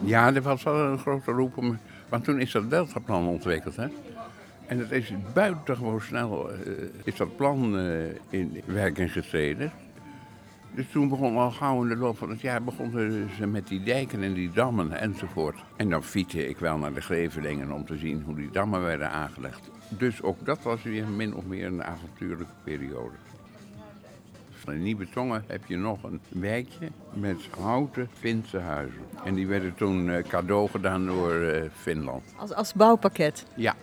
Ja, 0.04 0.34
er 0.34 0.42
was 0.42 0.62
wel 0.62 0.74
een 0.74 0.98
grote 0.98 1.30
roep 1.30 1.56
om. 1.56 1.78
Want 2.08 2.24
toen 2.24 2.40
is 2.40 2.52
dat 2.52 2.70
Deltaplan 2.70 3.26
ontwikkeld, 3.26 3.76
hè? 3.76 3.86
En 4.66 4.78
het 4.78 4.90
is 4.90 5.12
buitengewoon 5.34 6.00
snel, 6.00 6.50
uh, 6.50 6.56
is 7.04 7.16
dat 7.16 7.36
plan 7.36 7.78
uh, 7.78 8.04
in 8.28 8.62
werking 8.64 9.12
getreden. 9.12 9.72
Dus 10.74 10.90
toen 10.92 11.08
begon 11.08 11.36
al 11.36 11.50
gauw 11.50 11.82
in 11.82 11.88
de 11.88 11.96
loop 11.96 12.18
van 12.18 12.30
het 12.30 12.40
jaar 12.40 12.62
begonnen 12.62 13.30
ze 13.36 13.46
met 13.46 13.68
die 13.68 13.82
dijken 13.82 14.22
en 14.22 14.32
die 14.32 14.50
dammen 14.50 14.92
enzovoort. 14.92 15.56
En 15.76 15.90
dan 15.90 16.02
fietste 16.02 16.48
ik 16.48 16.58
wel 16.58 16.78
naar 16.78 16.94
de 16.94 17.00
Grevelingen 17.00 17.72
om 17.72 17.84
te 17.86 17.96
zien 17.96 18.22
hoe 18.22 18.34
die 18.34 18.50
dammen 18.50 18.82
werden 18.82 19.10
aangelegd. 19.10 19.70
Dus 19.88 20.22
ook 20.22 20.44
dat 20.44 20.62
was 20.62 20.82
weer 20.82 21.08
min 21.08 21.34
of 21.34 21.44
meer 21.44 21.66
een 21.66 21.84
avontuurlijke 21.84 22.52
periode. 22.64 23.14
Van 24.50 24.72
in 24.72 24.82
Nieuwe 24.82 25.08
Tongen 25.08 25.44
heb 25.46 25.66
je 25.66 25.76
nog 25.76 26.02
een 26.02 26.20
wijkje 26.28 26.88
met 27.12 27.48
houten 27.58 28.08
Finse 28.12 28.58
huizen. 28.58 29.00
En 29.24 29.34
die 29.34 29.46
werden 29.46 29.74
toen 29.74 30.22
cadeau 30.28 30.68
gedaan 30.68 31.06
door 31.06 31.34
uh, 31.34 31.62
Finland. 31.72 32.22
Als, 32.36 32.54
als 32.54 32.72
bouwpakket? 32.72 33.46
Ja, 33.54 33.74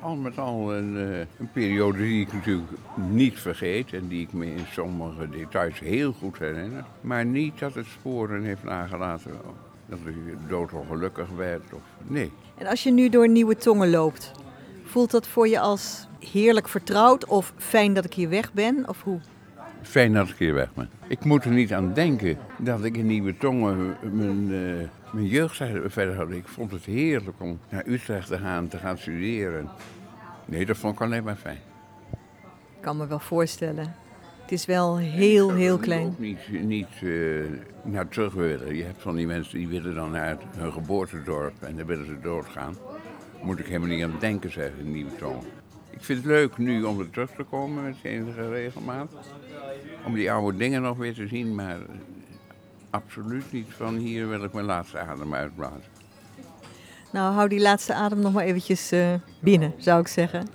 al 0.00 0.16
met 0.16 0.38
al 0.38 0.74
een, 0.74 0.96
uh, 0.96 1.18
een, 1.18 1.50
periode 1.52 1.98
die 1.98 2.20
ik 2.20 2.32
natuurlijk 2.32 2.70
niet 3.10 3.38
vergeet 3.38 3.92
en 3.92 4.08
die 4.08 4.22
ik 4.22 4.32
me 4.32 4.46
in 4.46 4.64
sommige 4.70 5.28
details 5.28 5.78
heel 5.78 6.12
goed 6.12 6.38
herinner. 6.38 6.84
Maar 7.00 7.24
niet 7.24 7.58
dat 7.58 7.74
het 7.74 7.86
sporen 7.86 8.42
heeft 8.42 8.64
nagelaten 8.64 9.32
dat 9.86 9.98
ik 10.04 10.48
doodongelukkig 10.48 11.28
werd 11.36 11.72
of 11.72 11.82
nee. 12.06 12.32
En 12.58 12.66
als 12.66 12.82
je 12.82 12.90
nu 12.90 13.08
door 13.08 13.28
Nieuwe 13.28 13.56
Tongen 13.56 13.90
loopt, 13.90 14.32
voelt 14.84 15.10
dat 15.10 15.26
voor 15.26 15.48
je 15.48 15.60
als 15.60 16.08
heerlijk 16.18 16.68
vertrouwd 16.68 17.24
of 17.24 17.52
fijn 17.56 17.94
dat 17.94 18.04
ik 18.04 18.14
hier 18.14 18.28
weg 18.28 18.52
ben? 18.52 18.88
Of 18.88 19.02
hoe? 19.02 19.20
Fijn 19.82 20.12
dat 20.12 20.28
ik 20.28 20.36
hier 20.36 20.54
weg 20.54 20.74
ben. 20.74 20.90
Ik 21.08 21.24
moet 21.24 21.44
er 21.44 21.50
niet 21.50 21.72
aan 21.72 21.92
denken 21.92 22.38
dat 22.58 22.84
ik 22.84 22.96
in 22.96 23.06
Nieuwe 23.06 23.36
Tongen 23.36 23.96
mijn, 24.12 24.48
uh, 24.48 24.88
mijn 25.12 25.26
jeugd 25.26 25.56
verder 25.86 26.16
had. 26.16 26.30
Ik 26.30 26.48
vond 26.48 26.70
het 26.70 26.84
heerlijk 26.84 27.40
om 27.40 27.58
naar 27.68 27.86
Utrecht 27.86 28.26
te 28.26 28.38
gaan, 28.38 28.68
te 28.68 28.78
gaan 28.78 28.98
studeren. 28.98 29.68
Nee, 30.44 30.66
dat 30.66 30.76
vond 30.76 30.94
ik 30.94 31.00
alleen 31.00 31.24
maar 31.24 31.36
fijn. 31.36 31.58
Ik 32.76 32.86
kan 32.86 32.96
me 32.96 33.06
wel 33.06 33.18
voorstellen. 33.18 33.94
Het 34.40 34.52
is 34.52 34.66
wel 34.66 34.98
heel, 34.98 35.54
heel 35.54 35.78
klein. 35.78 36.06
Ik 36.06 36.18
niet, 36.18 36.62
niet 36.62 37.00
uh, 37.02 37.44
naar 37.82 38.08
terug 38.08 38.32
willen. 38.32 38.76
Je 38.76 38.84
hebt 38.84 39.02
van 39.02 39.16
die 39.16 39.26
mensen 39.26 39.58
die 39.58 39.68
willen 39.68 39.94
dan 39.94 40.10
naar 40.10 40.38
hun 40.56 40.72
geboortedorp 40.72 41.62
en 41.62 41.76
dan 41.76 41.86
willen 41.86 42.06
ze 42.06 42.20
doodgaan. 42.22 42.76
Moet 43.42 43.58
ik 43.58 43.66
helemaal 43.66 43.88
niet 43.88 44.04
aan 44.04 44.16
denken, 44.20 44.52
zeggen 44.52 44.78
in 44.78 44.92
Nieuwe 44.92 45.16
Tongen. 45.16 45.44
Ik 45.90 46.04
vind 46.04 46.18
het 46.18 46.26
leuk 46.26 46.58
nu 46.58 46.82
om 46.82 47.00
er 47.00 47.10
terug 47.10 47.30
te 47.30 47.42
komen 47.42 47.84
met 47.84 47.96
enige 48.02 48.48
regelmaat. 48.48 49.12
Om 50.06 50.14
die 50.14 50.32
oude 50.32 50.58
dingen 50.58 50.82
nog 50.82 50.96
weer 50.96 51.14
te 51.14 51.26
zien, 51.26 51.54
maar 51.54 51.78
absoluut 52.90 53.52
niet 53.52 53.68
van 53.76 53.96
hier 53.96 54.28
wil 54.28 54.44
ik 54.44 54.52
mijn 54.52 54.66
laatste 54.66 54.98
adem 54.98 55.34
uitblazen. 55.34 55.98
Nou, 57.12 57.34
hou 57.34 57.48
die 57.48 57.60
laatste 57.60 57.94
adem 57.94 58.20
nog 58.20 58.32
maar 58.32 58.44
eventjes 58.44 58.92
uh, 58.92 59.14
binnen, 59.40 59.74
zou 59.78 60.00
ik 60.00 60.08
zeggen. 60.08 60.46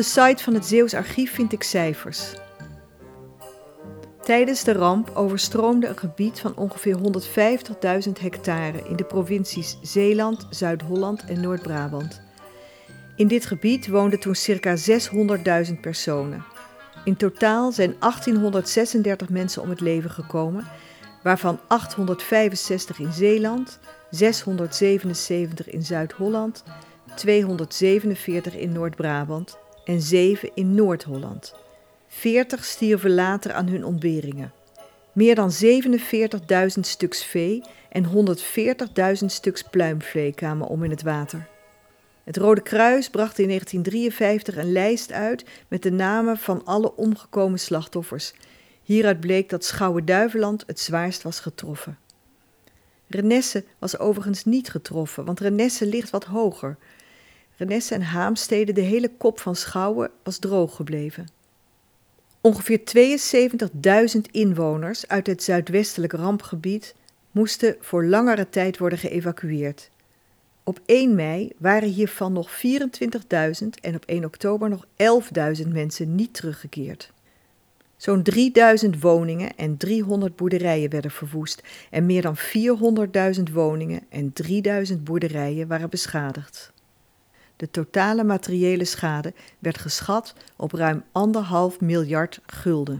De 0.00 0.06
site 0.06 0.42
van 0.42 0.54
het 0.54 0.66
Zeeuws 0.66 0.94
Archief 0.94 1.34
vind 1.34 1.52
ik 1.52 1.62
cijfers. 1.62 2.34
Tijdens 4.22 4.64
de 4.64 4.72
ramp 4.72 5.10
overstroomde 5.14 5.86
een 5.86 5.98
gebied 5.98 6.40
van 6.40 6.56
ongeveer 6.56 6.96
150.000 6.96 8.12
hectare 8.20 8.82
in 8.88 8.96
de 8.96 9.04
provincies 9.04 9.78
Zeeland, 9.82 10.46
Zuid-Holland 10.50 11.24
en 11.24 11.40
Noord-Brabant. 11.40 12.20
In 13.16 13.28
dit 13.28 13.46
gebied 13.46 13.88
woonden 13.88 14.20
toen 14.20 14.34
circa 14.34 14.76
600.000 15.68 15.80
personen. 15.80 16.44
In 17.04 17.16
totaal 17.16 17.72
zijn 17.72 17.94
1836 17.98 19.28
mensen 19.28 19.62
om 19.62 19.68
het 19.68 19.80
leven 19.80 20.10
gekomen, 20.10 20.66
waarvan 21.22 21.60
865 21.68 22.98
in 22.98 23.12
Zeeland, 23.12 23.78
677 24.10 25.70
in 25.70 25.82
Zuid-Holland, 25.82 26.64
247 27.14 28.56
in 28.56 28.72
Noord-Brabant 28.72 29.58
en 29.90 30.00
7 30.00 30.50
in 30.54 30.74
Noord-Holland. 30.74 31.54
40 32.08 32.64
stierven 32.64 33.14
later 33.14 33.52
aan 33.52 33.68
hun 33.68 33.84
ontberingen. 33.84 34.52
Meer 35.12 35.34
dan 35.34 35.50
47.000 35.64 36.80
stuks 36.80 37.24
vee 37.24 37.62
en 37.88 38.04
140.000 39.20 39.24
stuks 39.26 39.62
pluimvee 39.62 40.32
kwamen 40.32 40.66
om 40.66 40.84
in 40.84 40.90
het 40.90 41.02
water. 41.02 41.48
Het 42.24 42.36
Rode 42.36 42.60
Kruis 42.60 43.10
bracht 43.10 43.38
in 43.38 43.46
1953 43.46 44.56
een 44.56 44.72
lijst 44.72 45.12
uit 45.12 45.44
met 45.68 45.82
de 45.82 45.92
namen 45.92 46.36
van 46.36 46.64
alle 46.64 46.96
omgekomen 46.96 47.58
slachtoffers. 47.58 48.32
Hieruit 48.82 49.20
bleek 49.20 49.48
dat 49.48 49.64
Schouwen-Duiveland 49.64 50.64
het 50.66 50.80
zwaarst 50.80 51.22
was 51.22 51.40
getroffen. 51.40 51.98
Renesse 53.06 53.64
was 53.78 53.98
overigens 53.98 54.44
niet 54.44 54.70
getroffen, 54.70 55.24
want 55.24 55.40
Renesse 55.40 55.86
ligt 55.86 56.10
wat 56.10 56.24
hoger. 56.24 56.76
Renesse 57.60 57.94
en 57.94 58.02
Haamstede, 58.02 58.72
de 58.72 58.80
hele 58.80 59.10
kop 59.18 59.40
van 59.40 59.56
Schouwen, 59.56 60.10
was 60.22 60.38
droog 60.38 60.76
gebleven. 60.76 61.28
Ongeveer 62.40 62.80
72.000 64.14 64.20
inwoners 64.30 65.08
uit 65.08 65.26
het 65.26 65.42
zuidwestelijk 65.42 66.12
rampgebied 66.12 66.94
moesten 67.30 67.76
voor 67.80 68.04
langere 68.04 68.48
tijd 68.48 68.78
worden 68.78 68.98
geëvacueerd. 68.98 69.90
Op 70.64 70.80
1 70.86 71.14
mei 71.14 71.52
waren 71.58 71.88
hiervan 71.88 72.32
nog 72.32 72.50
24.000 72.50 73.66
en 73.80 73.94
op 73.94 74.04
1 74.04 74.24
oktober 74.24 74.68
nog 74.68 74.86
11.000 75.62 75.68
mensen 75.68 76.14
niet 76.14 76.34
teruggekeerd. 76.34 77.12
Zo'n 77.96 78.22
3000 78.22 79.00
woningen 79.00 79.56
en 79.56 79.76
300 79.76 80.36
boerderijen 80.36 80.90
werden 80.90 81.10
verwoest 81.10 81.62
en 81.90 82.06
meer 82.06 82.22
dan 82.22 82.36
400.000 83.36 83.52
woningen 83.52 84.02
en 84.08 84.32
3000 84.32 85.04
boerderijen 85.04 85.68
waren 85.68 85.90
beschadigd. 85.90 86.72
De 87.60 87.70
totale 87.70 88.24
materiële 88.24 88.84
schade 88.84 89.32
werd 89.58 89.78
geschat 89.78 90.54
op 90.56 90.72
ruim 90.72 91.04
anderhalf 91.12 91.80
miljard 91.80 92.42
gulden. 92.46 92.98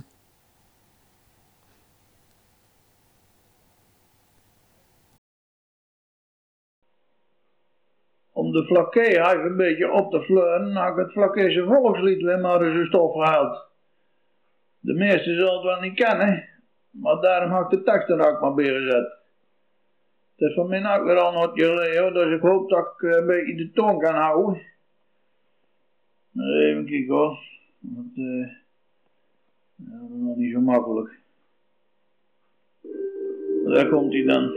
Om 8.32 8.52
de 8.52 8.64
vlakke 8.64 9.00
even 9.00 9.44
een 9.44 9.56
beetje 9.56 9.92
op 9.92 10.10
te 10.10 10.22
fleuren, 10.22 10.76
had 10.76 10.90
ik 10.90 11.04
het 11.04 11.12
vlakkese 11.12 11.64
volkslied 11.64 12.22
weer 12.22 12.38
maar 12.38 12.62
eens 12.62 12.78
een 12.78 12.86
stof 12.86 13.12
gehaald. 13.12 13.66
De 14.80 14.94
meesten 14.94 15.34
zullen 15.34 15.54
het 15.54 15.62
wel 15.62 15.80
niet 15.80 15.94
kennen, 15.94 16.48
maar 16.90 17.20
daarom 17.20 17.50
had 17.50 17.72
ik 17.72 17.78
de 17.78 17.84
tekst 17.84 18.08
er 18.08 18.28
ook 18.28 18.40
maar 18.40 18.54
bij. 18.54 19.19
Het 20.40 20.48
is 20.48 20.54
van 20.54 20.68
mij 20.68 20.98
ook 20.98 21.04
weer 21.04 21.18
al 21.18 21.32
nog 21.32 21.50
geleden, 21.54 22.14
dus 22.14 22.34
ik 22.34 22.40
hoop 22.40 22.70
dat 22.70 22.94
ik 22.96 23.02
een 23.02 23.26
beetje 23.26 23.54
de 23.54 23.70
toon 23.70 23.98
kan 23.98 24.14
houden. 24.14 24.62
Even 26.36 26.86
kijken 26.86 27.14
hoor, 27.14 27.38
want 27.78 28.10
ja, 28.14 28.56
dat 29.76 30.10
is 30.10 30.16
nog 30.16 30.36
niet 30.36 30.52
zo 30.52 30.60
makkelijk. 30.60 31.18
Daar 33.64 33.88
komt 33.88 34.12
hij 34.12 34.24
dan. 34.24 34.50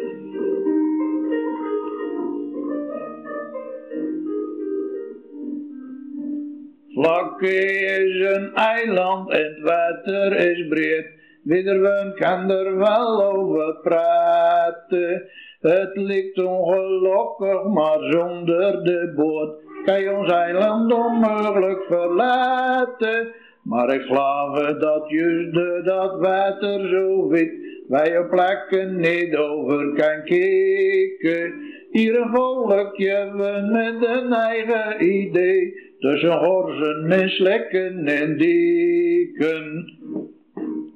Vlakke 6.90 7.56
is 7.76 8.36
een 8.36 8.54
eiland 8.54 9.32
en 9.32 9.44
het 9.44 9.60
water 9.60 10.36
is 10.36 10.68
breed. 10.68 11.23
Iedereen 11.46 12.14
kan 12.16 12.50
er 12.50 12.78
wel 12.78 13.24
over 13.24 13.76
praten. 13.82 15.28
Het 15.60 15.96
ligt 15.96 16.44
ongelukkig, 16.44 17.64
maar 17.64 17.98
zonder 18.00 18.84
de 18.84 19.14
boot 19.16 19.62
kan 19.86 20.02
je 20.02 20.18
ons 20.18 20.32
eiland 20.32 20.94
onmogelijk 20.94 21.84
verlaten. 21.88 23.32
Maar 23.64 23.94
ik 23.94 24.02
geloof 24.02 24.78
dat 24.80 25.10
juist 25.10 25.86
dat 25.86 26.20
water 26.20 26.88
zo 26.90 27.28
wit 27.28 27.54
waar 27.88 28.12
je 28.12 28.26
plekken 28.30 29.00
niet 29.00 29.36
over 29.36 29.94
kan 29.94 30.24
kijken. 30.24 31.54
Hier 31.92 32.22
een 32.22 32.30
volkje 32.34 33.32
met 33.72 34.10
een 34.10 34.34
eigen 34.34 35.04
idee, 35.04 35.74
tussen 36.00 36.38
horzen 36.38 37.12
en 37.12 37.30
slekken 37.30 38.06
en 38.06 38.38
dieken. 38.38 39.86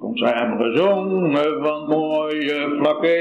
Komt 0.08 0.20
samen 0.20 0.58
gezongen 0.58 1.62
van 1.62 1.88
mooie 1.88 2.76
vlakke, 2.78 3.20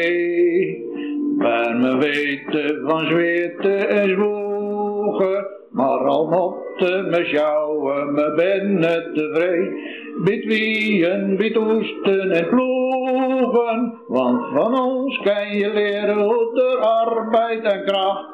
waar 1.38 1.75
me 1.75 1.97
weten 1.97 2.81
van 2.85 3.05
zweten 3.05 3.89
en 3.89 4.09
zwoegen. 4.09 5.47
Maar 5.71 5.99
al 5.99 6.27
motte 6.27 7.07
me 7.09 7.25
sjouwen, 7.25 8.13
me 8.13 8.33
binnen 8.35 9.13
tevreden. 9.13 9.77
Bid 10.26 10.45
wieën, 10.45 11.36
bid 11.38 11.57
oesten 11.57 12.32
en 12.32 12.47
ploegen. 12.49 14.01
Want 14.07 14.45
van 14.53 14.80
ons 14.80 15.18
kan 15.18 15.57
je 15.57 15.74
leren 15.74 16.18
hoe 16.18 16.49
de 16.53 16.78
arbeid 16.82 17.63
en 17.63 17.86
kracht. 17.86 18.26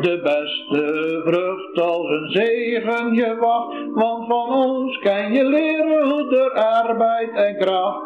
De 0.00 0.20
beste 0.22 1.20
vrucht 1.24 1.80
als 1.80 2.06
een 2.08 2.30
zegen 2.30 3.14
je 3.14 3.36
wacht. 3.40 3.74
Want 3.94 4.26
van 4.26 4.48
ons 4.48 4.98
kan 4.98 5.32
je 5.32 5.44
leren 5.44 6.10
hoe 6.10 6.28
de 6.28 6.52
arbeid 6.52 7.32
en 7.34 7.56
kracht. 7.58 8.00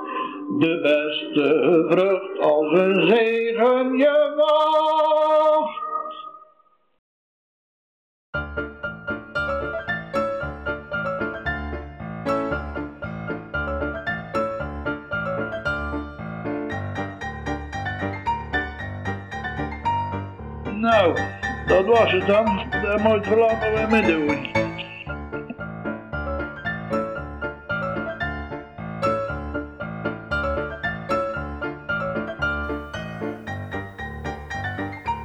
De 0.59 0.81
beste 0.83 1.85
vrucht 1.89 2.39
als 2.41 2.73
een 2.73 3.07
zegen 3.07 3.97
je 3.97 4.33
wacht. 4.37 5.86
Nou, 20.87 21.19
dat 21.67 21.85
was 21.87 22.13
het 22.13 22.27
dan. 22.27 22.71
Daar 22.71 23.01
moet 23.01 23.25
je 23.25 23.37
laten 23.37 23.73
we 23.73 23.87
mee 23.91 24.03
doen. 24.03 24.55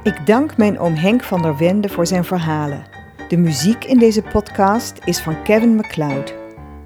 Ik 0.02 0.26
dank 0.26 0.56
mijn 0.56 0.78
oom 0.78 0.94
Henk 0.94 1.22
van 1.22 1.42
der 1.42 1.56
Wende 1.56 1.88
voor 1.88 2.06
zijn 2.06 2.24
verhalen. 2.24 2.84
De 3.28 3.36
muziek 3.36 3.84
in 3.84 3.98
deze 3.98 4.22
podcast 4.22 4.98
is 5.04 5.20
van 5.20 5.42
Kevin 5.42 5.76
MacLeod. 5.76 6.34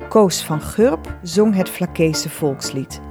Koos 0.09 0.45
van 0.45 0.61
Gurp 0.61 1.17
zong 1.23 1.55
het 1.55 1.71
Vlakese 1.71 2.29
volkslied. 2.29 3.06